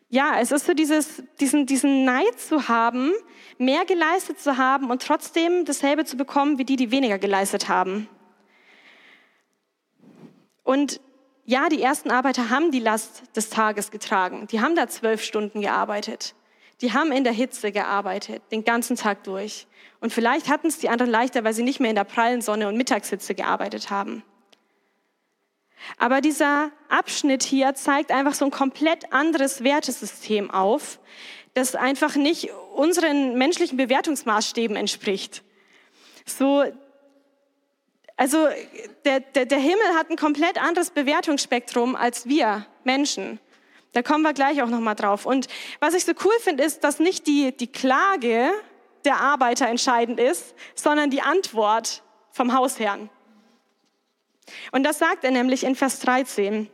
ja, 0.10 0.40
es 0.42 0.52
ist 0.52 0.66
so 0.66 0.74
dieses, 0.74 1.24
diesen, 1.40 1.66
diesen 1.66 2.04
Neid 2.04 2.38
zu 2.38 2.68
haben, 2.68 3.14
mehr 3.58 3.86
geleistet 3.86 4.40
zu 4.40 4.58
haben 4.58 4.92
und 4.92 5.02
trotzdem 5.02 5.64
dasselbe 5.64 6.04
zu 6.04 6.18
bekommen 6.18 6.58
wie 6.58 6.66
die, 6.66 6.76
die 6.76 6.92
weniger 6.92 7.18
geleistet 7.18 7.70
haben. 7.70 8.10
Und 10.64 11.00
ja, 11.46 11.70
die 11.70 11.82
ersten 11.82 12.12
Arbeiter 12.12 12.50
haben 12.50 12.72
die 12.72 12.80
Last 12.80 13.24
des 13.36 13.50
Tages 13.50 13.90
getragen. 13.90 14.48
Die 14.48 14.60
haben 14.60 14.76
da 14.76 14.88
zwölf 14.88 15.24
Stunden 15.24 15.62
gearbeitet. 15.62 16.36
Die 16.82 16.94
haben 16.94 17.12
in 17.12 17.24
der 17.24 17.34
Hitze 17.34 17.72
gearbeitet, 17.72 18.42
den 18.52 18.66
ganzen 18.66 18.98
Tag 18.98 19.24
durch. 19.24 19.68
Und 20.02 20.12
vielleicht 20.12 20.50
hatten 20.50 20.68
es 20.68 20.80
die 20.80 20.90
anderen 20.90 21.12
leichter, 21.12 21.44
weil 21.44 21.54
sie 21.54 21.64
nicht 21.64 21.80
mehr 21.80 21.90
in 21.90 21.96
der 21.96 22.04
prallen 22.04 22.42
Sonne 22.42 22.68
und 22.68 22.76
Mittagshitze 22.76 23.34
gearbeitet 23.34 23.90
haben. 23.90 24.24
Aber 25.98 26.22
dieser 26.22 26.72
Abschnitt 26.90 27.44
hier 27.44 27.74
zeigt 27.76 28.12
einfach 28.12 28.34
so 28.34 28.46
ein 28.46 28.52
komplett 28.52 29.14
anderes 29.14 29.64
Wertesystem 29.64 30.52
auf, 30.52 31.00
das 31.54 31.76
einfach 31.76 32.16
nicht 32.16 32.50
unseren 32.76 33.38
menschlichen 33.38 33.78
Bewertungsmaßstäben 33.78 34.76
entspricht. 34.76 35.44
So 36.26 36.64
also 38.22 38.48
der, 39.04 39.20
der, 39.20 39.48
der 39.48 39.58
Himmel 39.58 39.96
hat 39.96 40.12
ein 40.12 40.16
komplett 40.16 40.62
anderes 40.62 40.92
Bewertungsspektrum 40.92 41.96
als 41.96 42.28
wir 42.28 42.68
Menschen. 42.84 43.40
Da 43.94 44.04
kommen 44.04 44.22
wir 44.22 44.34
gleich 44.34 44.62
auch 44.62 44.68
nochmal 44.68 44.94
drauf. 44.94 45.26
Und 45.26 45.48
was 45.80 45.96
ich 45.96 46.06
so 46.06 46.14
cool 46.24 46.34
finde, 46.42 46.64
ist, 46.64 46.84
dass 46.84 47.00
nicht 47.00 47.26
die, 47.26 47.52
die 47.58 47.72
Klage 47.72 48.52
der 49.06 49.20
Arbeiter 49.20 49.68
entscheidend 49.68 50.20
ist, 50.20 50.54
sondern 50.76 51.10
die 51.10 51.24
Antwort 51.24 52.04
vom 52.32 52.54
Hausherrn. 52.54 53.10
Und 54.72 54.84
das 54.84 55.00
sagt 55.00 55.24
er 55.24 55.32
nämlich 55.32 55.64
in 55.64 55.76
Vers 55.76 56.00
13. 56.00 56.70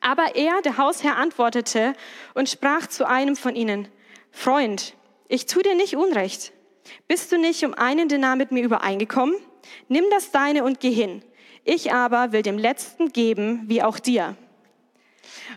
Aber 0.00 0.34
er, 0.34 0.62
der 0.62 0.78
Hausherr, 0.78 1.16
antwortete 1.16 1.94
und 2.34 2.48
sprach 2.48 2.86
zu 2.86 3.06
einem 3.06 3.36
von 3.36 3.54
ihnen, 3.54 3.88
Freund, 4.30 4.94
ich 5.28 5.46
tu 5.46 5.60
dir 5.60 5.74
nicht 5.74 5.96
Unrecht. 5.96 6.52
Bist 7.08 7.32
du 7.32 7.38
nicht 7.38 7.64
um 7.64 7.74
einen 7.74 8.08
Denar 8.08 8.36
mit 8.36 8.52
mir 8.52 8.62
übereingekommen? 8.62 9.36
Nimm 9.88 10.04
das 10.10 10.30
deine 10.30 10.64
und 10.64 10.80
geh 10.80 10.92
hin. 10.92 11.22
Ich 11.64 11.92
aber 11.92 12.32
will 12.32 12.42
dem 12.42 12.58
Letzten 12.58 13.12
geben, 13.12 13.64
wie 13.66 13.82
auch 13.82 13.98
dir. 13.98 14.36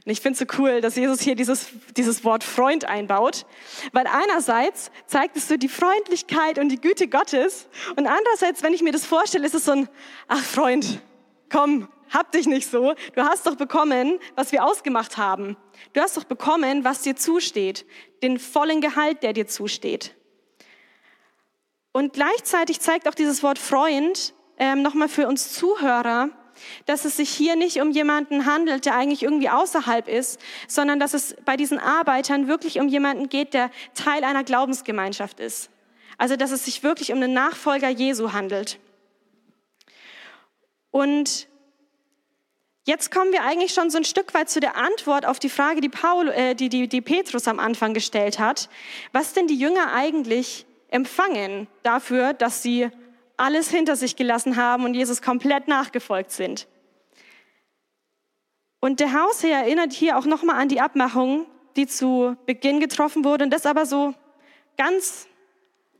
Und 0.05 0.11
ich 0.11 0.21
finde 0.21 0.33
es 0.33 0.39
so 0.39 0.61
cool, 0.61 0.81
dass 0.81 0.95
Jesus 0.95 1.21
hier 1.21 1.35
dieses, 1.35 1.67
dieses 1.95 2.23
Wort 2.23 2.43
Freund 2.43 2.85
einbaut, 2.85 3.45
weil 3.91 4.07
einerseits 4.07 4.91
zeigt 5.05 5.37
es 5.37 5.47
so 5.47 5.57
die 5.57 5.69
Freundlichkeit 5.69 6.57
und 6.57 6.69
die 6.69 6.81
Güte 6.81 7.07
Gottes 7.07 7.67
und 7.95 8.07
andererseits, 8.07 8.63
wenn 8.63 8.73
ich 8.73 8.81
mir 8.81 8.91
das 8.91 9.05
vorstelle, 9.05 9.45
ist 9.45 9.55
es 9.55 9.65
so 9.65 9.73
ein, 9.73 9.89
ach 10.27 10.43
Freund, 10.43 11.01
komm, 11.49 11.87
hab 12.09 12.31
dich 12.31 12.47
nicht 12.47 12.69
so. 12.69 12.95
Du 13.15 13.23
hast 13.23 13.45
doch 13.45 13.55
bekommen, 13.55 14.19
was 14.35 14.51
wir 14.51 14.63
ausgemacht 14.63 15.17
haben. 15.17 15.57
Du 15.93 16.01
hast 16.01 16.17
doch 16.17 16.23
bekommen, 16.23 16.83
was 16.83 17.01
dir 17.01 17.15
zusteht, 17.15 17.85
den 18.23 18.39
vollen 18.39 18.81
Gehalt, 18.81 19.23
der 19.23 19.33
dir 19.33 19.47
zusteht. 19.47 20.15
Und 21.91 22.13
gleichzeitig 22.13 22.79
zeigt 22.79 23.07
auch 23.07 23.15
dieses 23.15 23.43
Wort 23.43 23.59
Freund 23.59 24.33
ähm, 24.57 24.81
nochmal 24.81 25.09
für 25.09 25.27
uns 25.27 25.53
Zuhörer, 25.53 26.29
dass 26.85 27.05
es 27.05 27.17
sich 27.17 27.29
hier 27.29 27.55
nicht 27.55 27.81
um 27.81 27.91
jemanden 27.91 28.45
handelt, 28.45 28.85
der 28.85 28.95
eigentlich 28.95 29.23
irgendwie 29.23 29.49
außerhalb 29.49 30.07
ist, 30.07 30.39
sondern 30.67 30.99
dass 30.99 31.13
es 31.13 31.35
bei 31.45 31.55
diesen 31.55 31.79
Arbeitern 31.79 32.47
wirklich 32.47 32.79
um 32.79 32.87
jemanden 32.87 33.29
geht, 33.29 33.53
der 33.53 33.71
Teil 33.93 34.23
einer 34.23 34.43
Glaubensgemeinschaft 34.43 35.39
ist. 35.39 35.69
Also 36.17 36.35
dass 36.35 36.51
es 36.51 36.65
sich 36.65 36.83
wirklich 36.83 37.11
um 37.11 37.17
einen 37.17 37.33
Nachfolger 37.33 37.89
Jesu 37.89 38.33
handelt. 38.33 38.79
Und 40.91 41.47
jetzt 42.85 43.11
kommen 43.11 43.31
wir 43.31 43.43
eigentlich 43.43 43.73
schon 43.73 43.89
so 43.89 43.97
ein 43.97 44.03
Stück 44.03 44.33
weit 44.33 44.49
zu 44.49 44.59
der 44.59 44.75
Antwort 44.75 45.25
auf 45.25 45.39
die 45.39 45.49
Frage, 45.49 45.81
die, 45.81 45.89
Paul, 45.89 46.29
äh, 46.29 46.55
die, 46.55 46.69
die, 46.69 46.87
die 46.87 47.01
Petrus 47.01 47.47
am 47.47 47.59
Anfang 47.59 47.93
gestellt 47.93 48.39
hat, 48.39 48.69
was 49.11 49.33
denn 49.33 49.47
die 49.47 49.57
Jünger 49.57 49.93
eigentlich 49.93 50.65
empfangen 50.89 51.67
dafür, 51.83 52.33
dass 52.33 52.63
sie 52.63 52.89
alles 53.37 53.69
hinter 53.69 53.95
sich 53.95 54.15
gelassen 54.15 54.57
haben 54.57 54.83
und 54.83 54.93
Jesus 54.93 55.21
komplett 55.21 55.67
nachgefolgt 55.67 56.31
sind. 56.31 56.67
Und 58.81 58.99
der 58.99 59.13
Hausherr 59.13 59.59
erinnert 59.59 59.93
hier 59.93 60.17
auch 60.17 60.25
nochmal 60.25 60.59
an 60.59 60.69
die 60.69 60.81
Abmachung, 60.81 61.45
die 61.75 61.87
zu 61.87 62.35
Beginn 62.45 62.79
getroffen 62.79 63.23
wurde 63.23 63.43
und 63.45 63.51
das 63.51 63.65
aber 63.65 63.85
so 63.85 64.13
ganz 64.77 65.27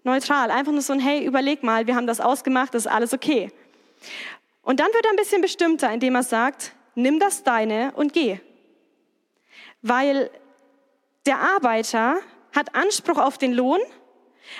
neutral, 0.04 0.52
einfach 0.52 0.72
nur 0.72 0.82
so 0.82 0.94
ein 0.94 1.00
Hey, 1.00 1.26
überleg 1.26 1.64
mal, 1.64 1.88
wir 1.88 1.96
haben 1.96 2.08
das 2.08 2.22
ausgemacht, 2.22 2.74
das 2.74 2.86
ist 2.86 2.92
alles 2.92 3.14
okay. 3.14 3.52
Und 4.70 4.80
dann 4.80 4.94
wird 4.94 5.06
er 5.06 5.12
ein 5.12 5.16
bisschen 5.16 5.42
bestimmter, 5.42 5.92
indem 5.92 6.14
er 6.14 6.24
sagt, 6.24 6.74
nimm 6.94 7.20
das 7.20 7.44
deine 7.44 7.92
und 7.96 8.14
geh. 8.14 8.40
Weil 9.82 10.30
der 11.26 11.40
Arbeiter 11.40 12.18
hat 12.56 12.76
Anspruch 12.76 13.18
auf 13.18 13.38
den 13.38 13.54
Lohn 13.54 13.80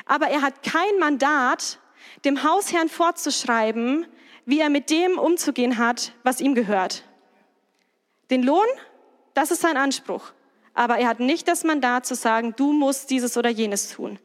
aber 0.06 0.28
er 0.28 0.42
hat 0.42 0.64
kein 0.64 1.00
Mandat, 1.00 1.80
dem 2.26 2.44
Hausherrn 2.44 2.90
vorzuschreiben, 2.90 4.06
wie 4.46 4.60
er 4.60 4.70
mit 4.70 4.90
dem 4.90 5.18
umzugehen 5.18 5.78
hat, 5.78 6.14
was 6.24 6.42
ihm 6.42 6.56
gehört. 6.56 7.04
Den 8.30 8.44
Lohn, 8.44 8.66
das 9.34 9.52
ist 9.52 9.62
sein 9.62 9.78
Anspruch. 9.78 10.32
Aber 10.74 10.98
er 10.98 11.08
hat 11.08 11.20
nicht 11.20 11.48
das 11.48 11.64
Mandat 11.64 12.06
zu 12.06 12.16
sagen, 12.16 12.54
du 12.56 12.72
musst 12.72 13.10
dieses 13.10 13.38
oder 13.38 13.50
jenes 13.50 13.94
tun. 13.94 14.20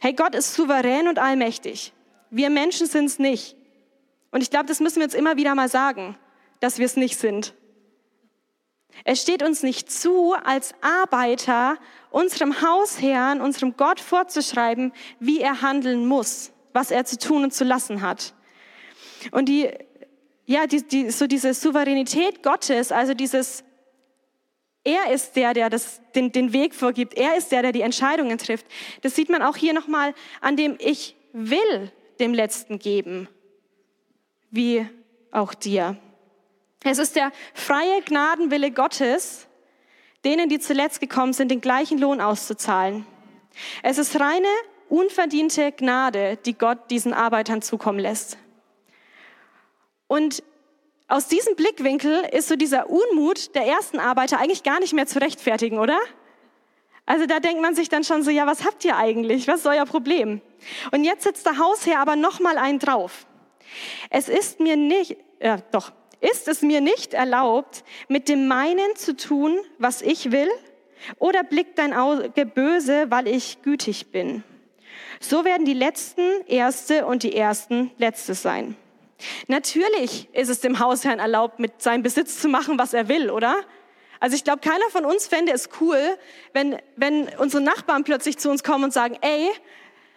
Hey, 0.00 0.12
Gott 0.12 0.34
ist 0.34 0.54
souverän 0.54 1.08
und 1.08 1.18
allmächtig. 1.18 1.92
Wir 2.30 2.50
Menschen 2.50 2.86
sind 2.86 3.06
es 3.06 3.18
nicht. 3.18 3.55
Und 4.36 4.42
ich 4.42 4.50
glaube, 4.50 4.66
das 4.66 4.80
müssen 4.80 4.96
wir 4.96 5.04
uns 5.04 5.14
immer 5.14 5.38
wieder 5.38 5.54
mal 5.54 5.70
sagen, 5.70 6.14
dass 6.60 6.76
wir 6.78 6.84
es 6.84 6.98
nicht 6.98 7.18
sind. 7.18 7.54
Es 9.04 9.22
steht 9.22 9.42
uns 9.42 9.62
nicht 9.62 9.90
zu, 9.90 10.34
als 10.34 10.74
Arbeiter 10.82 11.78
unserem 12.10 12.60
Hausherrn, 12.60 13.40
unserem 13.40 13.78
Gott 13.78 13.98
vorzuschreiben, 13.98 14.92
wie 15.20 15.40
er 15.40 15.62
handeln 15.62 16.04
muss, 16.04 16.52
was 16.74 16.90
er 16.90 17.06
zu 17.06 17.16
tun 17.16 17.44
und 17.44 17.54
zu 17.54 17.64
lassen 17.64 18.02
hat. 18.02 18.34
Und 19.30 19.48
die, 19.48 19.70
ja, 20.44 20.66
die, 20.66 20.86
die, 20.86 21.10
so 21.10 21.26
diese 21.26 21.54
Souveränität 21.54 22.42
Gottes, 22.42 22.92
also 22.92 23.14
dieses, 23.14 23.64
er 24.84 25.14
ist 25.14 25.34
der, 25.36 25.54
der 25.54 25.70
das, 25.70 26.02
den, 26.14 26.30
den 26.30 26.52
Weg 26.52 26.74
vorgibt, 26.74 27.14
er 27.14 27.38
ist 27.38 27.52
der, 27.52 27.62
der 27.62 27.72
die 27.72 27.80
Entscheidungen 27.80 28.36
trifft. 28.36 28.66
Das 29.00 29.16
sieht 29.16 29.30
man 29.30 29.40
auch 29.40 29.56
hier 29.56 29.72
nochmal 29.72 30.12
an 30.42 30.58
dem 30.58 30.76
Ich 30.78 31.16
will 31.32 31.90
dem 32.20 32.34
Letzten 32.34 32.78
geben, 32.78 33.28
wie 34.56 34.88
auch 35.30 35.54
dir. 35.54 35.96
Es 36.82 36.98
ist 36.98 37.16
der 37.16 37.32
freie 37.54 38.02
Gnadenwille 38.02 38.70
Gottes, 38.70 39.46
denen, 40.24 40.48
die 40.48 40.58
zuletzt 40.58 41.00
gekommen 41.00 41.32
sind, 41.32 41.50
den 41.50 41.60
gleichen 41.60 41.98
Lohn 41.98 42.20
auszuzahlen. 42.20 43.06
Es 43.82 43.98
ist 43.98 44.18
reine, 44.18 44.48
unverdiente 44.88 45.72
Gnade, 45.72 46.38
die 46.44 46.56
Gott 46.56 46.90
diesen 46.90 47.12
Arbeitern 47.12 47.62
zukommen 47.62 47.98
lässt. 47.98 48.38
Und 50.08 50.42
aus 51.08 51.28
diesem 51.28 51.54
Blickwinkel 51.54 52.24
ist 52.32 52.48
so 52.48 52.56
dieser 52.56 52.90
Unmut 52.90 53.54
der 53.54 53.66
ersten 53.66 54.00
Arbeiter 54.00 54.38
eigentlich 54.38 54.64
gar 54.64 54.80
nicht 54.80 54.92
mehr 54.92 55.06
zu 55.06 55.20
rechtfertigen, 55.20 55.78
oder? 55.78 55.98
Also 57.06 57.26
da 57.26 57.38
denkt 57.38 57.62
man 57.62 57.76
sich 57.76 57.88
dann 57.88 58.02
schon 58.02 58.24
so, 58.24 58.30
ja, 58.30 58.46
was 58.46 58.64
habt 58.64 58.84
ihr 58.84 58.96
eigentlich? 58.96 59.46
Was 59.46 59.60
ist 59.60 59.66
euer 59.66 59.86
Problem? 59.86 60.40
Und 60.90 61.04
jetzt 61.04 61.22
sitzt 61.22 61.46
der 61.46 61.58
Hausherr 61.58 62.00
aber 62.00 62.16
noch 62.16 62.40
mal 62.40 62.58
einen 62.58 62.80
drauf. 62.80 63.26
Es 64.10 64.28
ist 64.28 64.60
mir 64.60 64.76
nicht, 64.76 65.16
ja, 65.40 65.58
doch, 65.72 65.92
ist 66.20 66.48
es 66.48 66.62
mir 66.62 66.80
nicht 66.80 67.14
erlaubt, 67.14 67.84
mit 68.08 68.28
dem 68.28 68.48
meinen 68.48 68.96
zu 68.96 69.16
tun, 69.16 69.58
was 69.78 70.02
ich 70.02 70.32
will? 70.32 70.50
Oder 71.18 71.44
blickt 71.44 71.78
dein 71.78 71.92
Auge 71.92 72.46
böse, 72.46 73.06
weil 73.10 73.28
ich 73.28 73.62
gütig 73.62 74.10
bin? 74.12 74.42
So 75.20 75.44
werden 75.44 75.64
die 75.66 75.74
Letzten 75.74 76.22
Erste 76.46 77.06
und 77.06 77.22
die 77.22 77.34
Ersten 77.34 77.90
Letzte 77.98 78.34
sein. 78.34 78.76
Natürlich 79.46 80.28
ist 80.34 80.48
es 80.48 80.60
dem 80.60 80.78
Hausherrn 80.78 81.18
erlaubt, 81.18 81.58
mit 81.58 81.80
seinem 81.80 82.02
Besitz 82.02 82.40
zu 82.40 82.48
machen, 82.48 82.78
was 82.78 82.92
er 82.92 83.08
will, 83.08 83.30
oder? 83.30 83.56
Also 84.20 84.36
ich 84.36 84.44
glaube, 84.44 84.60
keiner 84.60 84.88
von 84.90 85.04
uns 85.04 85.26
fände 85.26 85.52
es 85.52 85.68
cool, 85.80 85.98
wenn, 86.52 86.78
wenn 86.96 87.28
unsere 87.38 87.62
Nachbarn 87.62 88.04
plötzlich 88.04 88.38
zu 88.38 88.50
uns 88.50 88.62
kommen 88.62 88.84
und 88.84 88.92
sagen, 88.92 89.16
ey, 89.20 89.50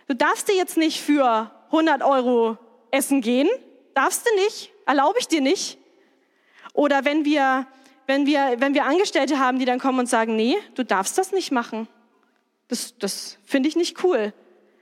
du 0.08 0.16
darfst 0.16 0.50
dir 0.50 0.56
jetzt 0.56 0.78
nicht 0.78 1.02
für 1.02 1.52
100 1.68 2.04
Euro 2.04 2.58
essen 2.92 3.22
gehen, 3.22 3.50
darfst 3.94 4.26
du 4.26 4.36
nicht, 4.44 4.72
erlaube 4.86 5.20
ich 5.20 5.28
dir 5.28 5.42
nicht. 5.42 5.78
Oder 6.74 7.06
wenn 7.06 7.26
wir, 7.26 7.68
wenn 8.08 8.26
wir, 8.26 8.56
wenn 8.60 8.74
wir 8.74 8.86
Angestellte 8.86 9.40
haben, 9.40 9.60
die 9.60 9.66
dann 9.66 9.80
kommen 9.80 10.00
und 10.00 10.08
sagen, 10.08 10.36
nee, 10.36 10.58
du 10.76 10.84
darfst 10.84 11.18
das 11.18 11.32
nicht 11.32 11.52
machen. 11.52 11.88
Das, 12.68 12.98
das 12.98 13.38
finde 13.44 13.70
ich 13.70 13.76
nicht 13.76 14.04
cool. 14.04 14.34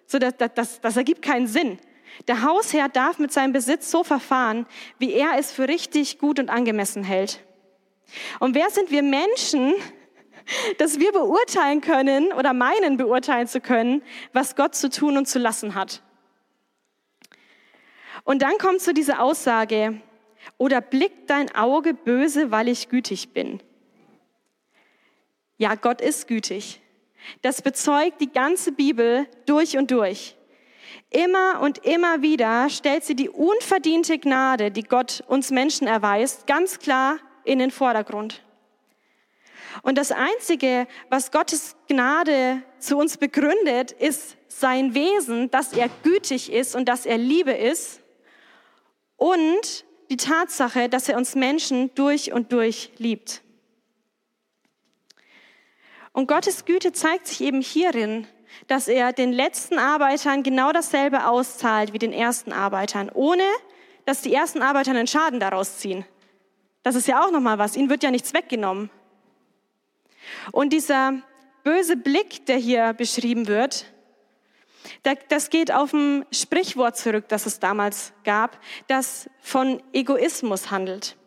So, 0.05 0.19
das, 0.19 0.33
das, 0.55 0.81
das 0.81 0.97
ergibt 0.97 1.21
keinen 1.21 1.47
Sinn. 1.47 1.79
Der 2.27 2.43
Hausherr 2.43 2.89
darf 2.89 3.19
mit 3.19 3.31
seinem 3.31 3.53
Besitz 3.53 3.91
so 3.91 4.03
verfahren, 4.03 4.65
wie 4.97 5.13
er 5.13 5.37
es 5.37 5.51
für 5.51 5.67
richtig, 5.67 6.19
gut 6.19 6.39
und 6.39 6.49
angemessen 6.49 7.03
hält. 7.03 7.43
Und 8.39 8.55
wer 8.55 8.69
sind 8.69 8.91
wir 8.91 9.03
Menschen, 9.03 9.73
dass 10.77 10.99
wir 10.99 11.11
beurteilen 11.11 11.81
können 11.81 12.31
oder 12.33 12.53
meinen 12.53 12.97
beurteilen 12.97 13.47
zu 13.47 13.61
können, 13.61 14.01
was 14.33 14.55
Gott 14.55 14.75
zu 14.75 14.89
tun 14.89 15.17
und 15.17 15.27
zu 15.27 15.39
lassen 15.39 15.75
hat? 15.75 16.01
Und 18.27 18.41
dann 18.41 18.57
kommt 18.57 18.81
so 18.81 18.91
diese 18.91 19.19
Aussage, 19.19 20.01
oder 20.57 20.81
blickt 20.81 21.29
dein 21.29 21.55
Auge 21.55 21.93
böse, 21.93 22.51
weil 22.51 22.67
ich 22.67 22.89
gütig 22.89 23.31
bin? 23.31 23.63
Ja, 25.57 25.75
Gott 25.75 26.01
ist 26.01 26.27
gütig. 26.27 26.81
Das 27.41 27.61
bezeugt 27.61 28.19
die 28.19 28.29
ganze 28.29 28.73
Bibel 28.73 29.27
durch 29.45 29.77
und 29.77 29.91
durch. 29.91 30.35
Immer 31.09 31.61
und 31.61 31.85
immer 31.85 32.21
wieder 32.21 32.69
stellt 32.69 33.05
sie 33.05 33.15
die 33.15 33.29
unverdiente 33.29 34.19
Gnade, 34.19 34.71
die 34.71 34.83
Gott 34.83 35.23
uns 35.27 35.49
Menschen 35.49 35.87
erweist, 35.87 36.47
ganz 36.47 36.79
klar 36.79 37.19
in 37.45 37.59
den 37.59 37.71
Vordergrund. 37.71 38.43
Und 39.83 39.97
das 39.97 40.11
Einzige, 40.11 40.85
was 41.09 41.31
Gottes 41.31 41.77
Gnade 41.87 42.61
zu 42.77 42.97
uns 42.97 43.15
begründet, 43.15 43.93
ist 43.93 44.35
sein 44.49 44.93
Wesen, 44.93 45.49
dass 45.49 45.71
er 45.71 45.87
gütig 46.03 46.51
ist 46.51 46.75
und 46.75 46.89
dass 46.89 47.05
er 47.05 47.17
Liebe 47.17 47.53
ist 47.53 48.01
und 49.17 49.85
die 50.09 50.17
Tatsache, 50.17 50.87
dass 50.87 51.09
er 51.09 51.17
uns 51.17 51.35
Menschen 51.35 51.93
durch 51.95 52.31
und 52.31 52.53
durch 52.53 52.91
liebt. 52.97 53.41
Und 56.13 56.27
Gottes 56.27 56.65
Güte 56.65 56.93
zeigt 56.93 57.27
sich 57.27 57.41
eben 57.41 57.61
hierin, 57.61 58.25
dass 58.67 58.87
er 58.87 59.13
den 59.13 59.33
letzten 59.33 59.77
Arbeitern 59.77 60.41
genau 60.41 60.71
dasselbe 60.71 61.27
auszahlt 61.27 61.93
wie 61.93 61.99
den 61.99 62.13
ersten 62.13 62.53
Arbeitern, 62.53 63.11
ohne 63.13 63.43
dass 64.05 64.21
die 64.21 64.33
ersten 64.33 64.61
Arbeiter 64.61 64.91
einen 64.91 65.07
Schaden 65.07 65.39
daraus 65.39 65.77
ziehen. 65.77 66.05
Das 66.81 66.95
ist 66.95 67.07
ja 67.07 67.23
auch 67.23 67.31
noch 67.31 67.41
mal 67.41 67.57
was. 67.57 67.75
Ihnen 67.75 67.89
wird 67.89 68.03
ja 68.03 68.11
nichts 68.11 68.33
weggenommen. 68.33 68.89
Und 70.51 70.71
dieser 70.71 71.21
böse 71.63 71.97
Blick, 71.97 72.45
der 72.45 72.57
hier 72.57 72.93
beschrieben 72.93 73.47
wird, 73.47 73.85
das 75.29 75.49
geht 75.49 75.71
auf 75.71 75.93
ein 75.93 76.25
Sprichwort 76.31 76.97
zurück, 76.97 77.25
das 77.27 77.45
es 77.45 77.59
damals 77.59 78.13
gab, 78.23 78.59
das 78.87 79.29
von 79.41 79.81
Egoismus 79.93 80.71
handelt. 80.71 81.17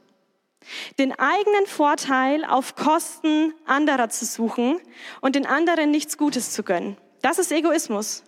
Den 0.99 1.18
eigenen 1.18 1.66
Vorteil 1.66 2.44
auf 2.44 2.75
Kosten 2.75 3.55
anderer 3.66 4.11
zu 4.11 4.25
suchen 4.25 4.81
und 5.20 5.35
den 5.35 5.46
anderen 5.46 5.90
nichts 5.90 6.18
Gutes 6.18 6.53
zu 6.53 6.62
gönnen. 6.62 6.96
Das 7.23 7.38
ist 7.38 7.51
Egoismus. 7.51 8.23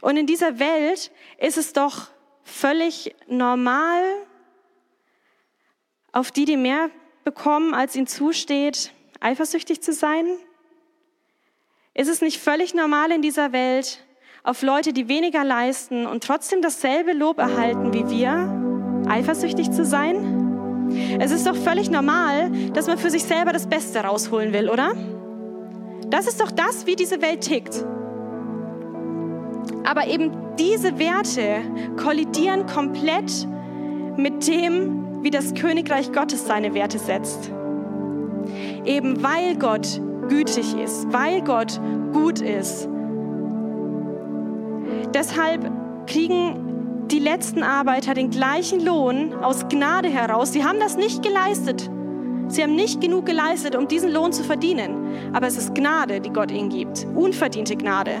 Und 0.00 0.16
in 0.16 0.26
dieser 0.26 0.58
Welt 0.58 1.10
ist 1.38 1.58
es 1.58 1.72
doch 1.72 2.08
völlig 2.44 3.14
normal, 3.26 4.02
auf 6.12 6.30
die, 6.30 6.46
die 6.46 6.56
mehr 6.56 6.90
bekommen, 7.24 7.74
als 7.74 7.94
ihnen 7.94 8.06
zusteht, 8.06 8.92
eifersüchtig 9.20 9.82
zu 9.82 9.92
sein? 9.92 10.26
Ist 11.92 12.08
es 12.08 12.22
nicht 12.22 12.40
völlig 12.40 12.72
normal 12.72 13.10
in 13.10 13.20
dieser 13.20 13.52
Welt, 13.52 14.05
auf 14.46 14.62
Leute, 14.62 14.92
die 14.92 15.08
weniger 15.08 15.44
leisten 15.44 16.06
und 16.06 16.22
trotzdem 16.22 16.62
dasselbe 16.62 17.12
Lob 17.12 17.38
erhalten 17.38 17.92
wie 17.92 18.08
wir, 18.08 19.04
eifersüchtig 19.08 19.72
zu 19.72 19.84
sein? 19.84 21.18
Es 21.18 21.32
ist 21.32 21.48
doch 21.48 21.56
völlig 21.56 21.90
normal, 21.90 22.52
dass 22.72 22.86
man 22.86 22.96
für 22.96 23.10
sich 23.10 23.24
selber 23.24 23.52
das 23.52 23.66
Beste 23.66 23.98
rausholen 23.98 24.52
will, 24.52 24.70
oder? 24.70 24.92
Das 26.10 26.28
ist 26.28 26.40
doch 26.40 26.52
das, 26.52 26.86
wie 26.86 26.94
diese 26.94 27.20
Welt 27.20 27.40
tickt. 27.40 27.84
Aber 29.84 30.06
eben 30.06 30.30
diese 30.56 30.96
Werte 31.00 31.62
kollidieren 31.96 32.66
komplett 32.66 33.48
mit 34.16 34.46
dem, 34.46 35.24
wie 35.24 35.30
das 35.30 35.54
Königreich 35.54 36.12
Gottes 36.12 36.46
seine 36.46 36.72
Werte 36.72 37.00
setzt. 37.00 37.50
Eben 38.84 39.24
weil 39.24 39.56
Gott 39.56 40.00
gütig 40.28 40.76
ist, 40.78 41.12
weil 41.12 41.42
Gott 41.42 41.80
gut 42.12 42.40
ist, 42.40 42.88
Deshalb 45.16 45.70
kriegen 46.06 47.06
die 47.10 47.20
letzten 47.20 47.62
Arbeiter 47.62 48.12
den 48.12 48.28
gleichen 48.28 48.84
Lohn 48.84 49.32
aus 49.32 49.66
Gnade 49.66 50.10
heraus. 50.10 50.52
Sie 50.52 50.62
haben 50.62 50.78
das 50.78 50.98
nicht 50.98 51.22
geleistet. 51.22 51.88
Sie 52.48 52.62
haben 52.62 52.74
nicht 52.74 53.00
genug 53.00 53.24
geleistet, 53.24 53.76
um 53.76 53.88
diesen 53.88 54.12
Lohn 54.12 54.34
zu 54.34 54.44
verdienen. 54.44 55.32
Aber 55.32 55.46
es 55.46 55.56
ist 55.56 55.74
Gnade, 55.74 56.20
die 56.20 56.28
Gott 56.28 56.50
ihnen 56.50 56.68
gibt. 56.68 57.06
Unverdiente 57.14 57.76
Gnade. 57.76 58.16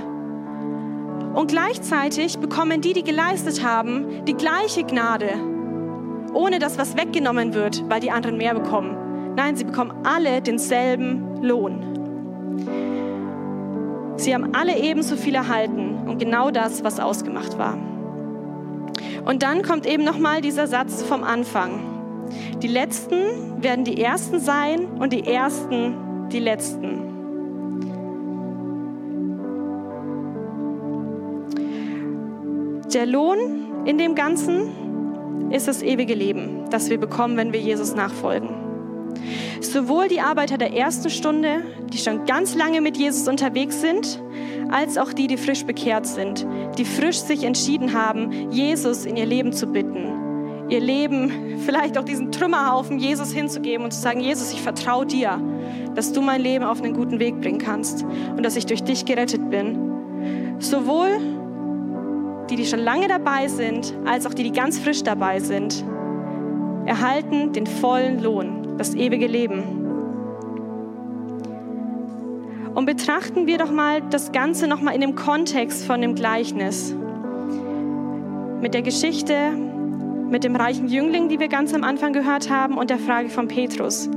Und 1.34 1.48
gleichzeitig 1.48 2.38
bekommen 2.38 2.80
die, 2.80 2.94
die 2.94 3.04
geleistet 3.04 3.62
haben, 3.62 4.24
die 4.24 4.34
gleiche 4.34 4.82
Gnade, 4.82 5.28
ohne 6.32 6.58
dass 6.58 6.78
was 6.78 6.96
weggenommen 6.96 7.52
wird, 7.52 7.86
weil 7.90 8.00
die 8.00 8.10
anderen 8.10 8.38
mehr 8.38 8.54
bekommen. 8.54 9.34
Nein, 9.36 9.54
sie 9.54 9.64
bekommen 9.64 9.92
alle 10.02 10.40
denselben 10.40 11.42
Lohn. 11.42 11.82
Sie 14.16 14.34
haben 14.34 14.54
alle 14.54 14.78
ebenso 14.78 15.16
viel 15.16 15.34
erhalten 15.34 15.95
und 16.06 16.18
genau 16.18 16.50
das, 16.50 16.84
was 16.84 17.00
ausgemacht 17.00 17.58
war. 17.58 17.76
Und 19.24 19.42
dann 19.42 19.62
kommt 19.62 19.86
eben 19.86 20.04
nochmal 20.04 20.40
dieser 20.40 20.66
Satz 20.66 21.02
vom 21.02 21.24
Anfang. 21.24 21.80
Die 22.62 22.68
Letzten 22.68 23.62
werden 23.62 23.84
die 23.84 24.00
Ersten 24.00 24.40
sein 24.40 24.86
und 24.98 25.12
die 25.12 25.26
Ersten 25.26 26.28
die 26.30 26.38
Letzten. 26.38 27.02
Der 32.92 33.06
Lohn 33.06 33.84
in 33.84 33.98
dem 33.98 34.14
Ganzen 34.14 35.50
ist 35.50 35.68
das 35.68 35.82
ewige 35.82 36.14
Leben, 36.14 36.64
das 36.70 36.88
wir 36.88 36.98
bekommen, 36.98 37.36
wenn 37.36 37.52
wir 37.52 37.60
Jesus 37.60 37.94
nachfolgen. 37.94 38.65
Sowohl 39.60 40.08
die 40.08 40.20
Arbeiter 40.20 40.58
der 40.58 40.74
ersten 40.74 41.10
Stunde, 41.10 41.62
die 41.92 41.98
schon 41.98 42.24
ganz 42.26 42.54
lange 42.54 42.80
mit 42.80 42.96
Jesus 42.96 43.28
unterwegs 43.28 43.80
sind, 43.80 44.20
als 44.70 44.98
auch 44.98 45.12
die, 45.12 45.26
die 45.26 45.36
frisch 45.36 45.64
bekehrt 45.64 46.06
sind, 46.06 46.46
die 46.78 46.84
frisch 46.84 47.20
sich 47.20 47.44
entschieden 47.44 47.92
haben, 47.92 48.50
Jesus 48.50 49.04
in 49.04 49.16
ihr 49.16 49.26
Leben 49.26 49.52
zu 49.52 49.66
bitten, 49.66 50.68
ihr 50.68 50.80
Leben, 50.80 51.58
vielleicht 51.64 51.96
auch 51.98 52.04
diesen 52.04 52.32
Trümmerhaufen 52.32 52.98
Jesus 52.98 53.32
hinzugeben 53.32 53.84
und 53.84 53.92
zu 53.92 54.00
sagen, 54.00 54.20
Jesus, 54.20 54.52
ich 54.52 54.60
vertraue 54.60 55.06
dir, 55.06 55.40
dass 55.94 56.12
du 56.12 56.20
mein 56.20 56.40
Leben 56.40 56.64
auf 56.64 56.82
einen 56.82 56.94
guten 56.94 57.18
Weg 57.18 57.40
bringen 57.40 57.58
kannst 57.58 58.04
und 58.04 58.42
dass 58.42 58.56
ich 58.56 58.66
durch 58.66 58.82
dich 58.82 59.04
gerettet 59.04 59.50
bin. 59.50 60.56
Sowohl 60.58 61.08
die, 62.50 62.56
die 62.56 62.66
schon 62.66 62.80
lange 62.80 63.08
dabei 63.08 63.48
sind, 63.48 63.94
als 64.04 64.26
auch 64.26 64.34
die, 64.34 64.44
die 64.44 64.52
ganz 64.52 64.78
frisch 64.78 65.02
dabei 65.02 65.40
sind, 65.40 65.84
erhalten 66.86 67.52
den 67.52 67.66
vollen 67.66 68.22
Lohn 68.22 68.55
das 68.78 68.94
ewige 68.94 69.26
Leben. 69.26 69.86
Und 72.74 72.84
betrachten 72.84 73.46
wir 73.46 73.56
doch 73.56 73.70
mal 73.70 74.02
das 74.10 74.32
Ganze 74.32 74.66
noch 74.66 74.82
mal 74.82 74.94
in 74.94 75.00
dem 75.00 75.14
Kontext 75.14 75.86
von 75.86 76.02
dem 76.02 76.14
Gleichnis. 76.14 76.94
Mit 78.60 78.74
der 78.74 78.82
Geschichte, 78.82 79.52
mit 80.28 80.44
dem 80.44 80.56
reichen 80.56 80.88
Jüngling, 80.88 81.28
die 81.28 81.40
wir 81.40 81.48
ganz 81.48 81.72
am 81.72 81.84
Anfang 81.84 82.12
gehört 82.12 82.50
haben, 82.50 82.76
und 82.76 82.90
der 82.90 82.98
Frage 82.98 83.30
von 83.30 83.48
Petrus. 83.48 84.10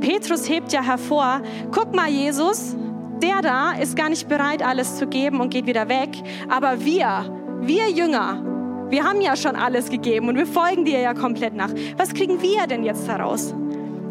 Petrus 0.00 0.48
hebt 0.48 0.72
ja 0.72 0.82
hervor, 0.82 1.40
guck 1.72 1.94
mal 1.94 2.08
Jesus, 2.08 2.76
der 3.20 3.42
da 3.42 3.72
ist 3.72 3.96
gar 3.96 4.10
nicht 4.10 4.28
bereit, 4.28 4.64
alles 4.64 4.96
zu 4.96 5.06
geben 5.06 5.40
und 5.40 5.50
geht 5.50 5.66
wieder 5.66 5.88
weg. 5.88 6.10
Aber 6.48 6.84
wir, 6.84 7.58
wir 7.62 7.90
Jünger, 7.90 8.44
wir 8.90 9.02
haben 9.02 9.20
ja 9.22 9.34
schon 9.34 9.56
alles 9.56 9.90
gegeben 9.90 10.28
und 10.28 10.36
wir 10.36 10.46
folgen 10.46 10.84
dir 10.84 11.00
ja 11.00 11.14
komplett 11.14 11.54
nach. 11.54 11.70
Was 11.96 12.14
kriegen 12.14 12.42
wir 12.42 12.66
denn 12.66 12.84
jetzt 12.84 13.08
daraus? 13.08 13.54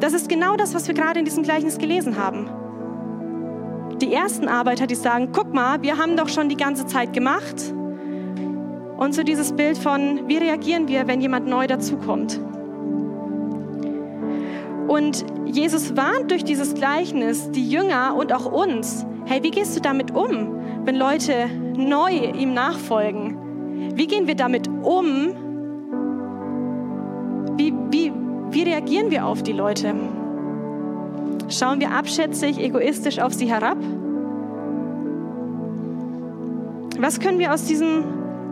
Das 0.04 0.12
ist 0.12 0.28
genau 0.28 0.58
das, 0.58 0.76
was 0.76 0.86
wir 0.90 0.94
gerade 0.94 1.20
in 1.20 1.24
diesem 1.24 1.44
Gleichnis 1.44 1.78
gelesen 1.78 2.18
haben. 2.18 2.50
Die 4.02 4.14
ersten 4.14 4.50
Arbeiter, 4.50 4.86
die 4.86 4.96
sagen, 4.96 5.30
guck 5.32 5.54
mal, 5.54 5.82
wir 5.82 5.98
haben 5.98 6.18
doch 6.18 6.28
schon 6.28 6.50
die 6.50 6.58
ganze 6.58 6.86
Zeit 6.86 7.14
gemacht. 7.14 7.74
Und 8.98 9.16
so 9.16 9.24
dieses 9.24 9.54
Bild 9.54 9.78
von, 9.78 10.28
wie 10.28 10.36
reagieren 10.36 10.90
wir, 10.90 11.08
wenn 11.08 11.22
jemand 11.22 11.48
neu 11.48 11.68
dazukommt. 11.68 12.38
Und 14.90 15.24
Jesus 15.46 15.96
warnt 15.96 16.32
durch 16.32 16.44
dieses 16.44 16.74
Gleichnis 16.74 17.50
die 17.52 17.70
Jünger 17.70 18.14
und 18.18 18.34
auch 18.34 18.52
uns, 18.52 19.06
hey, 19.24 19.42
wie 19.42 19.52
gehst 19.52 19.74
du 19.78 19.80
damit 19.80 20.12
um, 20.12 20.60
wenn 20.84 20.98
Leute 20.98 21.50
neu 21.78 22.12
ihm 22.12 22.54
nachfolgen? 22.54 23.96
Wie 23.96 24.08
gehen 24.08 24.28
wir 24.28 24.36
damit 24.36 24.68
um? 24.68 25.34
Wie, 27.56 27.74
wie, 27.90 28.12
wie 28.54 28.64
reagieren 28.64 29.10
wir 29.12 29.26
auf 29.26 29.44
die 29.44 29.52
Leute? 29.52 29.94
Schauen 31.50 31.80
wir 31.80 31.92
abschätzig, 31.92 32.60
egoistisch 32.60 33.20
auf 33.20 33.34
sie 33.34 33.48
herab? 33.48 33.78
Was 37.00 37.20
können 37.20 37.40
wir 37.40 37.54
aus 37.54 37.66
diesem 37.66 38.04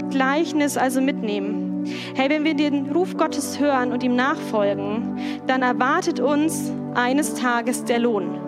Gleichnis 0.09 0.77
also 0.77 1.01
mitnehmen? 1.01 1.85
Hey, 2.15 2.29
wenn 2.29 2.43
wir 2.43 2.53
den 2.53 2.91
Ruf 2.91 3.15
Gottes 3.15 3.59
hören 3.59 3.91
und 3.91 4.03
ihm 4.03 4.15
nachfolgen, 4.15 5.17
dann 5.47 5.61
erwartet 5.61 6.19
uns 6.19 6.71
eines 6.93 7.35
Tages 7.35 7.85
der 7.85 7.99
Lohn. 7.99 8.39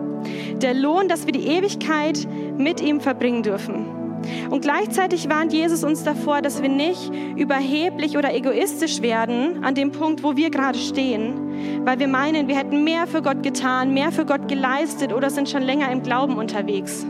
Der 0.61 0.73
Lohn, 0.73 1.07
dass 1.07 1.25
wir 1.25 1.33
die 1.33 1.47
Ewigkeit 1.47 2.27
mit 2.57 2.81
ihm 2.81 2.99
verbringen 2.99 3.43
dürfen. 3.43 4.02
Und 4.49 4.61
gleichzeitig 4.61 5.29
warnt 5.29 5.53
Jesus 5.53 5.83
uns 5.83 6.03
davor, 6.03 6.41
dass 6.41 6.61
wir 6.61 6.69
nicht 6.69 7.11
überheblich 7.35 8.17
oder 8.17 8.33
egoistisch 8.33 9.01
werden 9.01 9.63
an 9.63 9.75
dem 9.75 9.91
Punkt, 9.91 10.23
wo 10.23 10.35
wir 10.35 10.49
gerade 10.49 10.77
stehen, 10.77 11.85
weil 11.85 11.99
wir 11.99 12.07
meinen, 12.07 12.47
wir 12.47 12.57
hätten 12.57 12.83
mehr 12.83 13.07
für 13.07 13.21
Gott 13.21 13.43
getan, 13.43 13.93
mehr 13.93 14.11
für 14.11 14.25
Gott 14.25 14.47
geleistet 14.47 15.13
oder 15.13 15.29
sind 15.29 15.49
schon 15.49 15.63
länger 15.63 15.91
im 15.91 16.03
Glauben 16.03 16.37
unterwegs. 16.37 17.05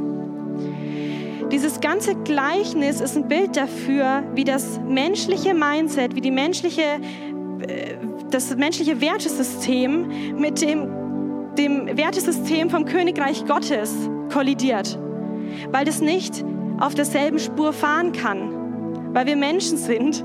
Dieses 1.51 1.81
ganze 1.81 2.15
Gleichnis 2.15 2.99
ist 2.99 3.15
ein 3.15 3.27
Bild 3.27 3.55
dafür, 3.55 4.23
wie 4.33 4.43
das 4.43 4.79
menschliche 4.87 5.53
Mindset, 5.53 6.15
wie 6.15 6.21
die 6.21 6.31
menschliche, 6.31 6.81
äh, 6.81 7.95
das 8.31 8.55
menschliche 8.55 9.01
Wertesystem 9.01 10.39
mit 10.39 10.61
dem, 10.61 10.87
dem 11.55 11.95
Wertesystem 11.95 12.71
vom 12.71 12.85
Königreich 12.85 13.45
Gottes 13.45 13.93
kollidiert. 14.31 14.97
Weil 15.71 15.85
das 15.85 16.01
nicht 16.01 16.43
auf 16.83 16.95
derselben 16.95 17.39
Spur 17.39 17.71
fahren 17.71 18.11
kann, 18.11 19.13
weil 19.13 19.25
wir 19.25 19.37
Menschen 19.37 19.77
sind 19.77 20.21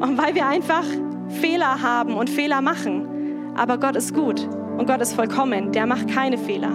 und 0.00 0.18
weil 0.18 0.34
wir 0.34 0.46
einfach 0.46 0.84
Fehler 1.28 1.82
haben 1.82 2.14
und 2.14 2.28
Fehler 2.28 2.60
machen. 2.60 3.54
Aber 3.56 3.78
Gott 3.78 3.94
ist 3.94 4.12
gut 4.12 4.48
und 4.76 4.86
Gott 4.86 5.00
ist 5.00 5.14
vollkommen, 5.14 5.70
der 5.70 5.86
macht 5.86 6.08
keine 6.08 6.36
Fehler. 6.36 6.72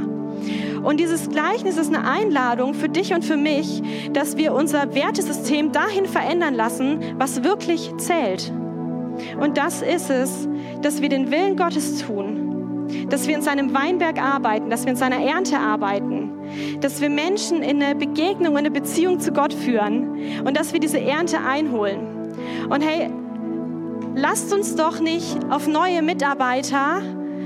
Und 0.83 1.01
dieses 1.01 1.29
Gleichnis 1.29 1.75
ist 1.75 1.93
eine 1.93 2.09
Einladung 2.09 2.73
für 2.73 2.87
dich 2.87 3.13
und 3.13 3.25
für 3.25 3.35
mich, 3.35 3.83
dass 4.13 4.37
wir 4.37 4.53
unser 4.53 4.95
Wertesystem 4.95 5.73
dahin 5.73 6.05
verändern 6.05 6.53
lassen, 6.53 7.15
was 7.17 7.43
wirklich 7.43 7.91
zählt. 7.97 8.53
Und 9.37 9.57
das 9.57 9.81
ist 9.81 10.09
es, 10.09 10.47
dass 10.81 11.01
wir 11.01 11.09
den 11.09 11.29
Willen 11.29 11.57
Gottes 11.57 12.05
tun, 12.05 12.87
dass 13.09 13.27
wir 13.27 13.35
in 13.35 13.41
seinem 13.41 13.73
Weinberg 13.73 14.21
arbeiten, 14.21 14.69
dass 14.69 14.85
wir 14.85 14.91
in 14.91 14.97
seiner 14.97 15.21
Ernte 15.21 15.57
arbeiten, 15.59 16.28
dass 16.81 17.01
wir 17.01 17.09
Menschen 17.09 17.61
in 17.61 17.81
eine 17.81 17.95
Begegnung, 17.95 18.53
in 18.53 18.59
eine 18.59 18.71
Beziehung 18.71 19.19
zu 19.19 19.31
Gott 19.31 19.53
führen 19.53 20.41
und 20.45 20.57
dass 20.57 20.73
wir 20.73 20.79
diese 20.79 20.99
Ernte 20.99 21.39
einholen. 21.39 22.33
Und 22.69 22.81
hey, 22.81 23.09
lasst 24.15 24.53
uns 24.53 24.75
doch 24.75 24.99
nicht 24.99 25.37
auf 25.49 25.67
neue 25.67 26.01
Mitarbeiter, 26.01 27.01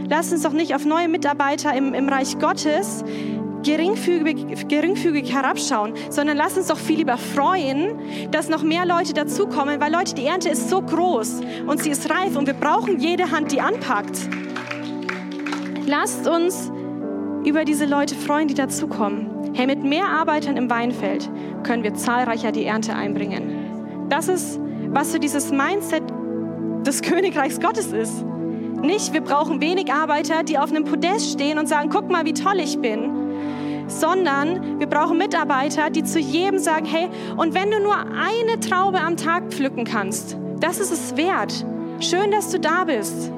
lasst 0.09 0.31
uns 0.31 0.43
doch 0.43 0.53
nicht 0.53 0.75
auf 0.75 0.85
neue 0.85 1.07
Mitarbeiter 1.07 1.75
im, 1.75 1.93
im 1.93 2.09
Reich 2.09 2.39
Gottes 2.39 3.03
geringfügig, 3.63 4.67
geringfügig 4.67 5.33
herabschauen, 5.33 5.93
sondern 6.09 6.37
lasst 6.37 6.57
uns 6.57 6.67
doch 6.67 6.77
viel 6.77 6.97
lieber 6.97 7.17
freuen, 7.17 7.97
dass 8.31 8.49
noch 8.49 8.61
mehr 8.61 8.85
Leute 8.85 9.13
dazukommen, 9.13 9.79
weil 9.79 9.91
Leute, 9.91 10.13
die 10.15 10.25
Ernte 10.25 10.49
ist 10.49 10.69
so 10.69 10.81
groß 10.81 11.41
und 11.65 11.81
sie 11.81 11.89
ist 11.89 12.09
reif 12.09 12.35
und 12.35 12.45
wir 12.45 12.53
brauchen 12.53 12.99
jede 12.99 13.31
Hand, 13.31 13.51
die 13.51 13.61
anpackt. 13.61 14.29
Lasst 15.85 16.27
uns 16.27 16.71
über 17.45 17.65
diese 17.65 17.85
Leute 17.85 18.15
freuen, 18.15 18.47
die 18.47 18.53
dazukommen. 18.53 19.51
Hey, 19.53 19.67
mit 19.67 19.83
mehr 19.83 20.07
Arbeitern 20.07 20.57
im 20.57 20.69
Weinfeld 20.69 21.29
können 21.63 21.83
wir 21.83 21.93
zahlreicher 21.93 22.51
die 22.51 22.65
Ernte 22.65 22.95
einbringen. 22.95 24.07
Das 24.09 24.27
ist, 24.27 24.59
was 24.89 25.11
für 25.11 25.19
dieses 25.19 25.51
Mindset 25.51 26.03
des 26.85 27.01
Königreichs 27.03 27.59
Gottes 27.59 27.91
ist. 27.91 28.23
Nicht, 28.81 29.13
wir 29.13 29.21
brauchen 29.21 29.61
wenig 29.61 29.93
Arbeiter, 29.93 30.43
die 30.43 30.57
auf 30.57 30.69
einem 30.69 30.85
Podest 30.85 31.31
stehen 31.31 31.57
und 31.57 31.67
sagen, 31.67 31.89
guck 31.89 32.09
mal, 32.09 32.25
wie 32.25 32.33
toll 32.33 32.59
ich 32.59 32.79
bin, 32.79 33.87
sondern 33.87 34.79
wir 34.79 34.87
brauchen 34.87 35.17
Mitarbeiter, 35.17 35.89
die 35.89 36.03
zu 36.03 36.19
jedem 36.19 36.59
sagen, 36.59 36.85
hey, 36.85 37.09
und 37.37 37.53
wenn 37.53 37.71
du 37.71 37.79
nur 37.79 37.95
eine 37.95 38.59
Traube 38.59 38.99
am 38.99 39.15
Tag 39.15 39.53
pflücken 39.53 39.85
kannst, 39.85 40.37
das 40.59 40.79
ist 40.79 40.91
es 40.91 41.17
wert. 41.17 41.65
Schön, 41.99 42.31
dass 42.31 42.49
du 42.49 42.59
da 42.59 42.83
bist. 42.85 43.31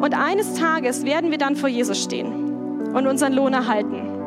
Und 0.00 0.14
eines 0.14 0.54
Tages 0.54 1.04
werden 1.04 1.30
wir 1.30 1.38
dann 1.38 1.54
vor 1.54 1.68
Jesus 1.68 2.02
stehen 2.02 2.51
und 2.94 3.06
unseren 3.06 3.32
Lohn 3.32 3.52
erhalten. 3.52 4.22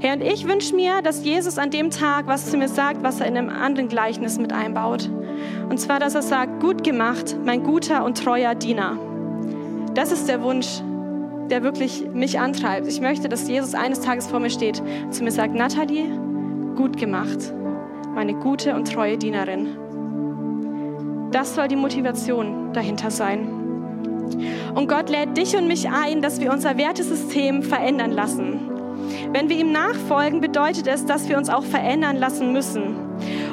Herr, 0.00 0.14
und 0.14 0.22
ich 0.22 0.48
wünsche 0.48 0.74
mir, 0.74 1.02
dass 1.02 1.24
Jesus 1.24 1.58
an 1.58 1.70
dem 1.70 1.90
Tag 1.90 2.26
was 2.26 2.50
zu 2.50 2.56
mir 2.56 2.68
sagt, 2.68 3.02
was 3.02 3.20
er 3.20 3.26
in 3.26 3.36
einem 3.36 3.50
anderen 3.50 3.88
Gleichnis 3.88 4.38
mit 4.38 4.52
einbaut. 4.52 5.10
Und 5.68 5.78
zwar, 5.78 6.00
dass 6.00 6.14
er 6.14 6.22
sagt, 6.22 6.60
gut 6.60 6.82
gemacht, 6.82 7.36
mein 7.44 7.62
guter 7.62 8.04
und 8.04 8.22
treuer 8.22 8.54
Diener. 8.54 8.96
Das 9.94 10.12
ist 10.12 10.28
der 10.28 10.42
Wunsch, 10.42 10.80
der 11.50 11.62
wirklich 11.62 12.06
mich 12.12 12.38
antreibt. 12.38 12.86
Ich 12.86 13.00
möchte, 13.00 13.28
dass 13.28 13.48
Jesus 13.48 13.74
eines 13.74 14.00
Tages 14.00 14.28
vor 14.28 14.40
mir 14.40 14.50
steht 14.50 14.80
und 14.80 15.12
zu 15.12 15.24
mir 15.24 15.32
sagt, 15.32 15.54
Nathalie, 15.54 16.06
gut 16.76 16.96
gemacht, 16.96 17.52
meine 18.14 18.34
gute 18.34 18.74
und 18.74 18.90
treue 18.90 19.18
Dienerin. 19.18 19.76
Das 21.32 21.54
soll 21.54 21.68
die 21.68 21.76
Motivation 21.76 22.72
dahinter 22.72 23.10
sein. 23.10 23.59
Und 24.74 24.88
Gott 24.88 25.08
lädt 25.08 25.36
dich 25.36 25.56
und 25.56 25.68
mich 25.68 25.88
ein, 25.88 26.22
dass 26.22 26.40
wir 26.40 26.52
unser 26.52 26.76
Wertesystem 26.76 27.62
verändern 27.62 28.12
lassen. 28.12 28.70
Wenn 29.32 29.48
wir 29.48 29.56
ihm 29.56 29.72
nachfolgen, 29.72 30.40
bedeutet 30.40 30.86
es, 30.86 31.06
dass 31.06 31.28
wir 31.28 31.38
uns 31.38 31.48
auch 31.48 31.64
verändern 31.64 32.16
lassen 32.16 32.52
müssen. 32.52 32.96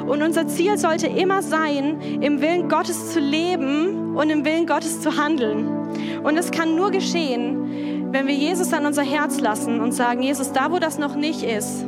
Und 0.06 0.22
unser 0.22 0.46
Ziel 0.46 0.78
sollte 0.78 1.06
immer 1.06 1.42
sein, 1.42 2.00
im 2.20 2.40
Willen 2.40 2.68
Gottes 2.68 3.12
zu 3.12 3.20
leben 3.20 4.16
und 4.16 4.30
im 4.30 4.44
Willen 4.44 4.66
Gottes 4.66 5.00
zu 5.00 5.16
handeln. 5.16 5.68
Und 6.22 6.36
es 6.36 6.50
kann 6.50 6.74
nur 6.74 6.90
geschehen, 6.90 8.08
wenn 8.12 8.26
wir 8.26 8.34
Jesus 8.34 8.72
an 8.72 8.86
unser 8.86 9.02
Herz 9.02 9.40
lassen 9.40 9.80
und 9.80 9.92
sagen, 9.92 10.22
Jesus, 10.22 10.52
da 10.52 10.72
wo 10.72 10.78
das 10.78 10.98
noch 10.98 11.14
nicht 11.14 11.42
ist, 11.42 11.84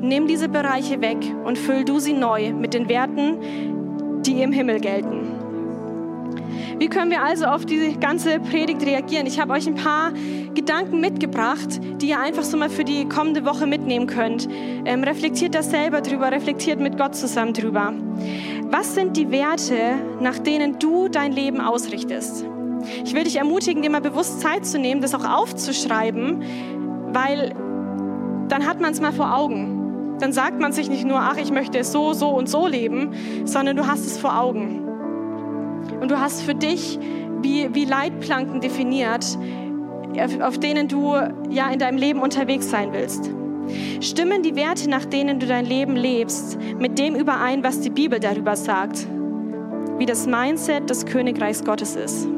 nimm 0.00 0.26
diese 0.26 0.48
Bereiche 0.48 1.00
weg 1.00 1.18
und 1.44 1.58
füll 1.58 1.84
du 1.84 1.98
sie 1.98 2.14
neu 2.14 2.52
mit 2.52 2.74
den 2.74 2.88
Werten, 2.88 4.22
die 4.22 4.42
im 4.42 4.52
Himmel 4.52 4.80
gelten. 4.80 5.33
Wie 6.78 6.88
können 6.88 7.10
wir 7.10 7.22
also 7.22 7.46
auf 7.46 7.64
diese 7.64 7.92
ganze 7.98 8.40
Predigt 8.40 8.84
reagieren? 8.84 9.26
Ich 9.26 9.38
habe 9.38 9.52
euch 9.52 9.66
ein 9.66 9.76
paar 9.76 10.12
Gedanken 10.54 11.00
mitgebracht, 11.00 11.80
die 12.00 12.08
ihr 12.08 12.18
einfach 12.18 12.42
so 12.42 12.56
mal 12.56 12.68
für 12.68 12.84
die 12.84 13.08
kommende 13.08 13.44
Woche 13.44 13.66
mitnehmen 13.66 14.06
könnt. 14.06 14.48
Ähm, 14.84 15.04
reflektiert 15.04 15.54
das 15.54 15.70
selber 15.70 16.00
drüber, 16.00 16.32
reflektiert 16.32 16.80
mit 16.80 16.98
Gott 16.98 17.14
zusammen 17.14 17.52
drüber. 17.52 17.92
Was 18.70 18.94
sind 18.94 19.16
die 19.16 19.30
Werte, 19.30 19.94
nach 20.20 20.38
denen 20.38 20.78
du 20.80 21.08
dein 21.08 21.32
Leben 21.32 21.60
ausrichtest? 21.60 22.44
Ich 23.04 23.14
will 23.14 23.24
dich 23.24 23.36
ermutigen, 23.36 23.82
dir 23.82 23.90
mal 23.90 24.00
bewusst 24.00 24.40
Zeit 24.40 24.66
zu 24.66 24.78
nehmen, 24.78 25.00
das 25.00 25.14
auch 25.14 25.24
aufzuschreiben, 25.24 26.42
weil 27.12 27.54
dann 28.48 28.66
hat 28.66 28.80
man 28.80 28.92
es 28.92 29.00
mal 29.00 29.12
vor 29.12 29.34
Augen. 29.34 30.16
Dann 30.18 30.32
sagt 30.32 30.60
man 30.60 30.72
sich 30.72 30.90
nicht 30.90 31.04
nur, 31.04 31.18
ach, 31.18 31.36
ich 31.36 31.50
möchte 31.50 31.82
so, 31.84 32.12
so 32.12 32.30
und 32.30 32.48
so 32.48 32.66
leben, 32.66 33.12
sondern 33.44 33.76
du 33.76 33.86
hast 33.86 34.06
es 34.06 34.18
vor 34.18 34.38
Augen. 34.38 34.93
Und 36.04 36.10
du 36.10 36.20
hast 36.20 36.42
für 36.42 36.54
dich 36.54 36.98
wie, 37.40 37.74
wie 37.74 37.86
Leitplanken 37.86 38.60
definiert, 38.60 39.24
auf 40.42 40.58
denen 40.58 40.86
du 40.86 41.14
ja 41.48 41.70
in 41.70 41.78
deinem 41.78 41.96
Leben 41.96 42.20
unterwegs 42.20 42.68
sein 42.68 42.92
willst. 42.92 43.30
Stimmen 44.02 44.42
die 44.42 44.54
Werte, 44.54 44.90
nach 44.90 45.06
denen 45.06 45.40
du 45.40 45.46
dein 45.46 45.64
Leben 45.64 45.96
lebst, 45.96 46.58
mit 46.78 46.98
dem 46.98 47.14
überein, 47.14 47.64
was 47.64 47.80
die 47.80 47.88
Bibel 47.88 48.20
darüber 48.20 48.54
sagt, 48.54 49.06
wie 49.96 50.04
das 50.04 50.26
Mindset 50.26 50.90
des 50.90 51.06
Königreichs 51.06 51.64
Gottes 51.64 51.96
ist? 51.96 52.28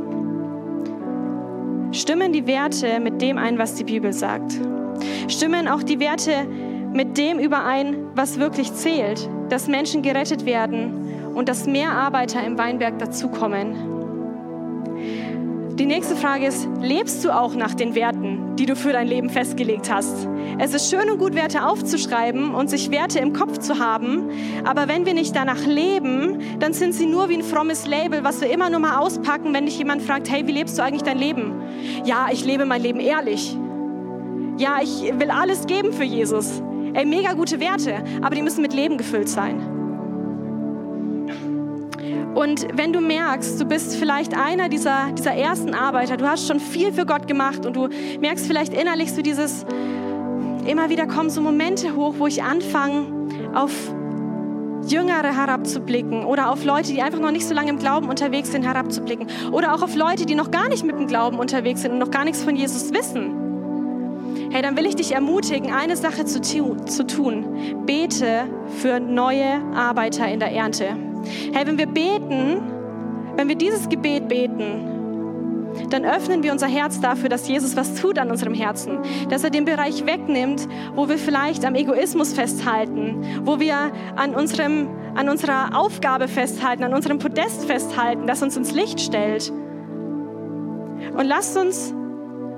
Stimmen 1.91 2.33
die 2.33 2.47
Werte 2.47 3.01
mit 3.01 3.21
dem 3.21 3.37
ein, 3.37 3.59
was 3.59 3.75
die 3.75 3.83
Bibel 3.83 4.13
sagt? 4.13 4.61
Stimmen 5.27 5.67
auch 5.67 5.83
die 5.83 5.99
Werte 5.99 6.47
mit 6.93 7.19
dem 7.19 7.41
überein, 7.41 7.97
was 8.15 8.39
wirklich 8.39 8.73
zählt, 8.73 9.29
dass 9.49 9.67
Menschen 9.67 10.03
gerettet 10.03 10.47
werden 10.47 11.06
und 11.37 11.51
dass 11.51 11.67
mehr 11.67 11.93
Arbeiter 11.93 12.43
im 12.43 12.57
Weinberg 12.57 12.99
dazukommen. 12.99 13.75
Die 15.75 15.85
nächste 15.85 16.17
Frage 16.17 16.47
ist, 16.47 16.67
lebst 16.81 17.23
du 17.23 17.31
auch 17.31 17.55
nach 17.55 17.75
den 17.75 17.95
Werten, 17.95 18.57
die 18.57 18.65
du 18.65 18.75
für 18.75 18.95
dein 18.95 19.07
Leben 19.07 19.29
festgelegt 19.29 19.93
hast? 19.93 20.27
Es 20.59 20.73
ist 20.73 20.91
schön 20.91 21.11
und 21.11 21.19
gut, 21.19 21.35
Werte 21.35 21.67
aufzuschreiben 21.67 22.55
und 22.55 22.71
sich 22.71 22.91
Werte 22.91 23.19
im 23.19 23.35
Kopf 23.35 23.59
zu 23.59 23.79
haben, 23.79 24.31
aber 24.65 24.89
wenn 24.89 25.05
wir 25.05 25.13
nicht 25.13 25.37
danach 25.37 25.67
leben, 25.67 26.39
dann 26.59 26.73
sind 26.73 26.95
sie 26.95 27.05
nur 27.05 27.29
wie 27.29 27.35
ein 27.35 27.43
frommes 27.43 27.87
Label, 27.87 28.25
was 28.25 28.41
wir 28.41 28.51
immer 28.51 28.71
nur 28.71 28.81
mal 28.81 28.97
auspacken, 28.97 29.53
wenn 29.53 29.67
dich 29.67 29.77
jemand 29.77 30.01
fragt, 30.01 30.31
hey, 30.31 30.47
wie 30.47 30.53
lebst 30.53 30.79
du 30.79 30.83
eigentlich 30.83 31.03
dein 31.03 31.19
Leben? 31.19 31.53
Ja, 32.05 32.29
ich 32.33 32.47
lebe 32.47 32.65
mein 32.65 32.81
Leben 32.81 33.01
ehrlich. 33.01 33.55
Ja, 34.57 34.79
ich 34.83 35.13
will 35.19 35.31
alles 35.31 35.67
geben 35.67 35.93
für 35.93 36.05
Jesus. 36.05 36.63
Ey, 36.95 37.05
mega 37.05 37.35
gute 37.35 37.61
Werte, 37.61 38.03
aber 38.23 38.35
die 38.35 38.41
müssen 38.41 38.63
mit 38.63 38.73
Leben 38.73 38.97
gefüllt 38.97 39.29
sein. 39.29 39.76
Und 42.37 42.67
wenn 42.75 42.93
du 42.93 43.01
merkst, 43.01 43.59
du 43.59 43.65
bist 43.65 43.97
vielleicht 43.97 44.37
einer 44.37 44.69
dieser, 44.69 45.11
dieser 45.13 45.33
ersten 45.33 45.73
Arbeiter, 45.73 46.19
du 46.19 46.29
hast 46.29 46.47
schon 46.47 46.61
viel 46.61 46.93
für 46.93 47.07
Gott 47.07 47.27
gemacht 47.27 47.65
und 47.65 47.75
du 47.75 47.89
merkst 48.21 48.47
vielleicht 48.47 48.75
innerlich 48.75 49.15
so 49.15 49.23
dieses, 49.23 49.65
immer 50.67 50.91
wieder 50.91 51.07
kommen 51.07 51.31
so 51.31 51.41
Momente 51.41 51.97
hoch, 51.97 52.17
wo 52.19 52.27
ich 52.27 52.43
anfange, 52.43 53.07
auf 53.55 53.73
Jüngere 54.87 55.35
herabzublicken 55.35 56.27
oder 56.27 56.51
auf 56.51 56.63
Leute, 56.63 56.93
die 56.93 57.01
einfach 57.01 57.21
noch 57.21 57.31
nicht 57.31 57.49
so 57.49 57.55
lange 57.55 57.71
im 57.71 57.79
Glauben 57.79 58.11
unterwegs 58.11 58.53
sind, 58.53 58.65
herabzublicken. 58.65 59.29
Oder 59.53 59.75
auch 59.75 59.81
auf 59.81 59.97
Leute, 59.97 60.27
die 60.27 60.35
noch 60.35 60.51
gar 60.51 60.69
nicht 60.69 60.85
mit 60.85 60.99
dem 60.99 61.07
Glauben 61.07 61.39
unterwegs 61.39 61.81
sind 61.81 61.93
und 61.93 61.99
noch 61.99 62.11
gar 62.11 62.27
nichts 62.27 62.45
von 62.45 62.55
Jesus 62.55 62.93
wissen. 62.93 64.51
Hey, 64.51 64.61
dann 64.61 64.77
will 64.77 64.85
ich 64.85 64.97
dich 64.97 65.13
ermutigen, 65.13 65.73
eine 65.73 65.97
Sache 65.97 66.27
zu, 66.27 66.43
zu 66.43 67.07
tun. 67.07 67.85
Bete 67.87 68.45
für 68.83 69.01
neue 69.01 69.63
Arbeiter 69.75 70.29
in 70.29 70.39
der 70.39 70.53
Ernte. 70.53 71.06
Hey, 71.53 71.67
wenn 71.67 71.79
wir 71.79 71.87
beten, 71.87 72.61
wenn 73.37 73.49
wir 73.49 73.57
dieses 73.57 73.89
Gebet 73.89 74.29
beten, 74.29 74.97
dann 75.91 76.05
öffnen 76.05 76.43
wir 76.43 76.53
unser 76.53 76.67
Herz 76.67 77.01
dafür, 77.01 77.29
dass 77.29 77.49
Jesus 77.49 77.77
was 77.77 77.95
tut 78.01 78.19
an 78.19 78.31
unserem 78.31 78.55
Herzen. 78.55 78.99
Dass 79.29 79.45
er 79.45 79.51
den 79.51 79.65
Bereich 79.65 80.07
wegnimmt, 80.07 80.67
wo 80.95 81.09
wir 81.09 81.19
vielleicht 81.19 81.65
am 81.65 81.75
Egoismus 81.75 82.33
festhalten, 82.33 83.25
wo 83.45 83.61
wir 83.61 83.93
an, 84.17 84.35
unserem, 84.35 84.89
an 85.15 85.29
unserer 85.29 85.79
Aufgabe 85.79 86.29
festhalten, 86.29 86.83
an 86.83 86.95
unserem 86.95 87.19
Podest 87.19 87.67
festhalten, 87.67 88.27
das 88.27 88.43
uns 88.43 88.57
ins 88.57 88.73
Licht 88.73 89.01
stellt. 89.01 89.53
Und 91.17 91.27
lasst 91.27 91.57
uns 91.57 91.95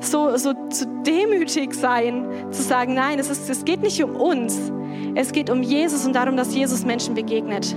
so, 0.01 0.37
so, 0.37 0.55
so 0.71 0.85
demütig 1.05 1.75
sein, 1.75 2.27
zu 2.51 2.62
sagen, 2.62 2.95
nein, 2.95 3.19
es, 3.19 3.31
ist, 3.31 3.51
es 3.51 3.64
geht 3.64 3.83
nicht 3.83 4.03
um 4.03 4.14
uns, 4.14 4.73
es 5.14 5.33
geht 5.33 5.51
um 5.51 5.62
Jesus 5.62 6.07
und 6.07 6.14
darum, 6.14 6.37
dass 6.37 6.55
Jesus 6.55 6.85
Menschen 6.85 7.14
begegnet. 7.14 7.75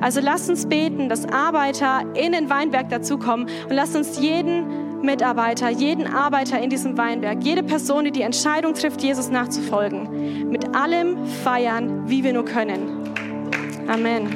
Also 0.00 0.20
lasst 0.20 0.48
uns 0.48 0.66
beten, 0.66 1.08
dass 1.08 1.26
Arbeiter 1.26 2.02
in 2.14 2.32
den 2.32 2.50
Weinberg 2.50 2.88
dazukommen 2.88 3.46
und 3.68 3.74
lasst 3.74 3.96
uns 3.96 4.18
jeden 4.20 5.02
Mitarbeiter, 5.02 5.70
jeden 5.70 6.06
Arbeiter 6.06 6.60
in 6.60 6.70
diesem 6.70 6.98
Weinberg, 6.98 7.42
jede 7.42 7.62
Person, 7.62 8.04
die 8.04 8.10
die 8.10 8.22
Entscheidung 8.22 8.74
trifft, 8.74 9.02
Jesus 9.02 9.30
nachzufolgen, 9.30 10.50
mit 10.50 10.74
allem 10.74 11.26
feiern, 11.42 12.08
wie 12.08 12.22
wir 12.22 12.32
nur 12.32 12.44
können. 12.44 13.00
Amen. 13.88 14.28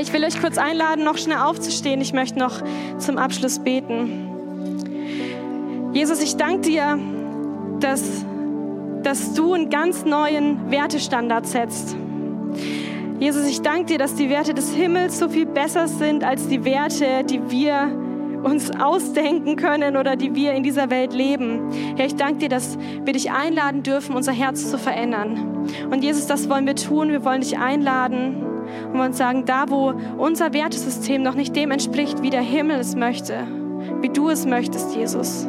Ich 0.00 0.12
will 0.12 0.24
euch 0.24 0.40
kurz 0.40 0.58
einladen, 0.58 1.04
noch 1.04 1.18
schnell 1.18 1.38
aufzustehen. 1.38 2.00
Ich 2.00 2.12
möchte 2.12 2.38
noch 2.38 2.62
zum 2.98 3.18
Abschluss 3.18 3.58
beten. 3.58 4.30
Jesus, 5.92 6.22
ich 6.22 6.36
danke 6.36 6.62
dir, 6.62 6.98
dass, 7.78 8.24
dass 9.02 9.34
du 9.34 9.52
einen 9.52 9.68
ganz 9.68 10.04
neuen 10.04 10.70
Wertestandard 10.70 11.46
setzt. 11.46 11.94
Jesus, 13.18 13.46
ich 13.46 13.62
danke 13.62 13.86
dir, 13.86 13.98
dass 13.98 14.14
die 14.14 14.28
Werte 14.30 14.52
des 14.54 14.74
Himmels 14.74 15.18
so 15.18 15.28
viel 15.28 15.46
besser 15.46 15.86
sind 15.86 16.24
als 16.24 16.48
die 16.48 16.64
Werte, 16.64 17.24
die 17.24 17.40
wir 17.50 17.90
uns 18.42 18.70
ausdenken 18.72 19.56
können 19.56 19.96
oder 19.96 20.16
die 20.16 20.34
wir 20.34 20.52
in 20.52 20.62
dieser 20.62 20.90
Welt 20.90 21.12
leben. 21.12 21.70
Herr, 21.96 22.06
ich 22.06 22.16
danke 22.16 22.38
dir, 22.38 22.48
dass 22.48 22.76
wir 23.04 23.12
dich 23.12 23.30
einladen 23.30 23.82
dürfen, 23.82 24.16
unser 24.16 24.32
Herz 24.32 24.70
zu 24.70 24.78
verändern. 24.78 25.68
Und 25.90 26.02
Jesus, 26.02 26.26
das 26.26 26.50
wollen 26.50 26.66
wir 26.66 26.74
tun. 26.74 27.10
Wir 27.10 27.24
wollen 27.24 27.40
dich 27.40 27.58
einladen 27.58 28.42
und 28.92 28.98
wollen 28.98 29.12
sagen, 29.12 29.44
da 29.44 29.68
wo 29.68 29.94
unser 30.18 30.52
Wertesystem 30.52 31.22
noch 31.22 31.34
nicht 31.34 31.54
dem 31.54 31.70
entspricht, 31.70 32.22
wie 32.22 32.30
der 32.30 32.42
Himmel 32.42 32.80
es 32.80 32.96
möchte, 32.96 33.46
wie 34.00 34.08
du 34.08 34.30
es 34.30 34.46
möchtest, 34.46 34.96
Jesus, 34.96 35.48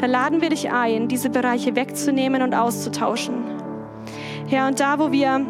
da 0.00 0.06
laden 0.06 0.40
wir 0.40 0.50
dich 0.50 0.70
ein, 0.70 1.08
diese 1.08 1.30
Bereiche 1.30 1.74
wegzunehmen 1.76 2.42
und 2.42 2.54
auszutauschen. 2.54 3.34
Herr, 4.46 4.66
und 4.66 4.80
da, 4.80 4.98
wo 4.98 5.12
wir 5.12 5.44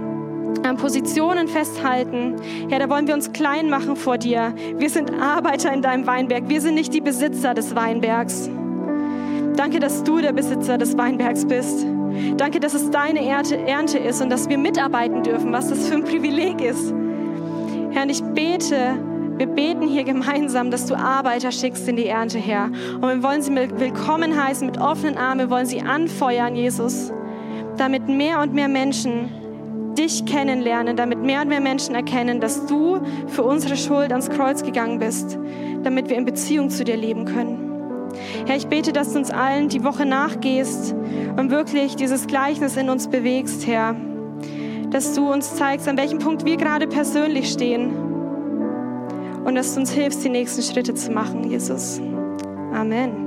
Positionen 0.78 1.48
festhalten, 1.48 2.36
Herr, 2.70 2.78
da 2.78 2.88
wollen 2.88 3.06
wir 3.06 3.14
uns 3.14 3.32
klein 3.32 3.68
machen 3.68 3.96
vor 3.96 4.16
dir. 4.16 4.54
Wir 4.76 4.88
sind 4.88 5.12
Arbeiter 5.20 5.72
in 5.72 5.82
deinem 5.82 6.06
Weinberg. 6.06 6.48
Wir 6.48 6.60
sind 6.60 6.74
nicht 6.74 6.94
die 6.94 7.00
Besitzer 7.00 7.52
des 7.52 7.74
Weinbergs. 7.74 8.48
Danke, 9.56 9.80
dass 9.80 10.04
du 10.04 10.20
der 10.20 10.32
Besitzer 10.32 10.78
des 10.78 10.96
Weinbergs 10.96 11.44
bist. 11.46 11.84
Danke, 12.36 12.60
dass 12.60 12.74
es 12.74 12.90
deine 12.90 13.26
Ernte 13.26 13.98
ist 13.98 14.22
und 14.22 14.30
dass 14.30 14.48
wir 14.48 14.56
mitarbeiten 14.56 15.22
dürfen, 15.22 15.52
was 15.52 15.68
das 15.68 15.88
für 15.88 15.96
ein 15.96 16.04
Privileg 16.04 16.60
ist. 16.60 16.94
Herr, 17.90 18.04
und 18.04 18.10
ich 18.10 18.22
bete, 18.22 18.94
wir 19.36 19.46
beten 19.46 19.86
hier 19.86 20.04
gemeinsam, 20.04 20.70
dass 20.70 20.86
du 20.86 20.94
Arbeiter 20.94 21.52
schickst 21.52 21.88
in 21.88 21.96
die 21.96 22.06
Ernte, 22.06 22.38
Herr. 22.38 22.70
Und 23.00 23.02
wir 23.02 23.22
wollen 23.22 23.42
sie 23.42 23.54
willkommen 23.54 24.42
heißen 24.42 24.66
mit 24.66 24.80
offenen 24.80 25.18
Armen. 25.18 25.40
Wir 25.40 25.50
wollen 25.50 25.66
sie 25.66 25.80
anfeuern, 25.80 26.54
Jesus, 26.54 27.12
damit 27.76 28.08
mehr 28.08 28.40
und 28.40 28.54
mehr 28.54 28.68
Menschen 28.68 29.28
dich 29.98 30.24
kennenlernen, 30.24 30.96
damit 30.96 31.18
mehr 31.18 31.42
und 31.42 31.48
mehr 31.48 31.60
Menschen 31.60 31.94
erkennen, 31.94 32.40
dass 32.40 32.66
du 32.66 33.00
für 33.26 33.42
unsere 33.42 33.76
Schuld 33.76 34.12
ans 34.12 34.30
Kreuz 34.30 34.62
gegangen 34.62 34.98
bist, 34.98 35.38
damit 35.82 36.08
wir 36.08 36.16
in 36.16 36.24
Beziehung 36.24 36.70
zu 36.70 36.84
dir 36.84 36.96
leben 36.96 37.24
können. 37.24 37.68
Herr, 38.46 38.56
ich 38.56 38.68
bete, 38.68 38.92
dass 38.92 39.12
du 39.12 39.18
uns 39.18 39.30
allen 39.30 39.68
die 39.68 39.84
Woche 39.84 40.06
nachgehst 40.06 40.94
und 41.36 41.50
wirklich 41.50 41.96
dieses 41.96 42.26
Gleichnis 42.26 42.76
in 42.76 42.88
uns 42.88 43.08
bewegst, 43.08 43.66
Herr. 43.66 43.96
Dass 44.90 45.14
du 45.14 45.30
uns 45.30 45.56
zeigst, 45.56 45.86
an 45.88 45.98
welchem 45.98 46.18
Punkt 46.18 46.44
wir 46.46 46.56
gerade 46.56 46.86
persönlich 46.86 47.50
stehen 47.50 47.94
und 49.44 49.54
dass 49.54 49.74
du 49.74 49.80
uns 49.80 49.90
hilfst, 49.90 50.24
die 50.24 50.30
nächsten 50.30 50.62
Schritte 50.62 50.94
zu 50.94 51.10
machen, 51.10 51.50
Jesus. 51.50 52.00
Amen. 52.72 53.26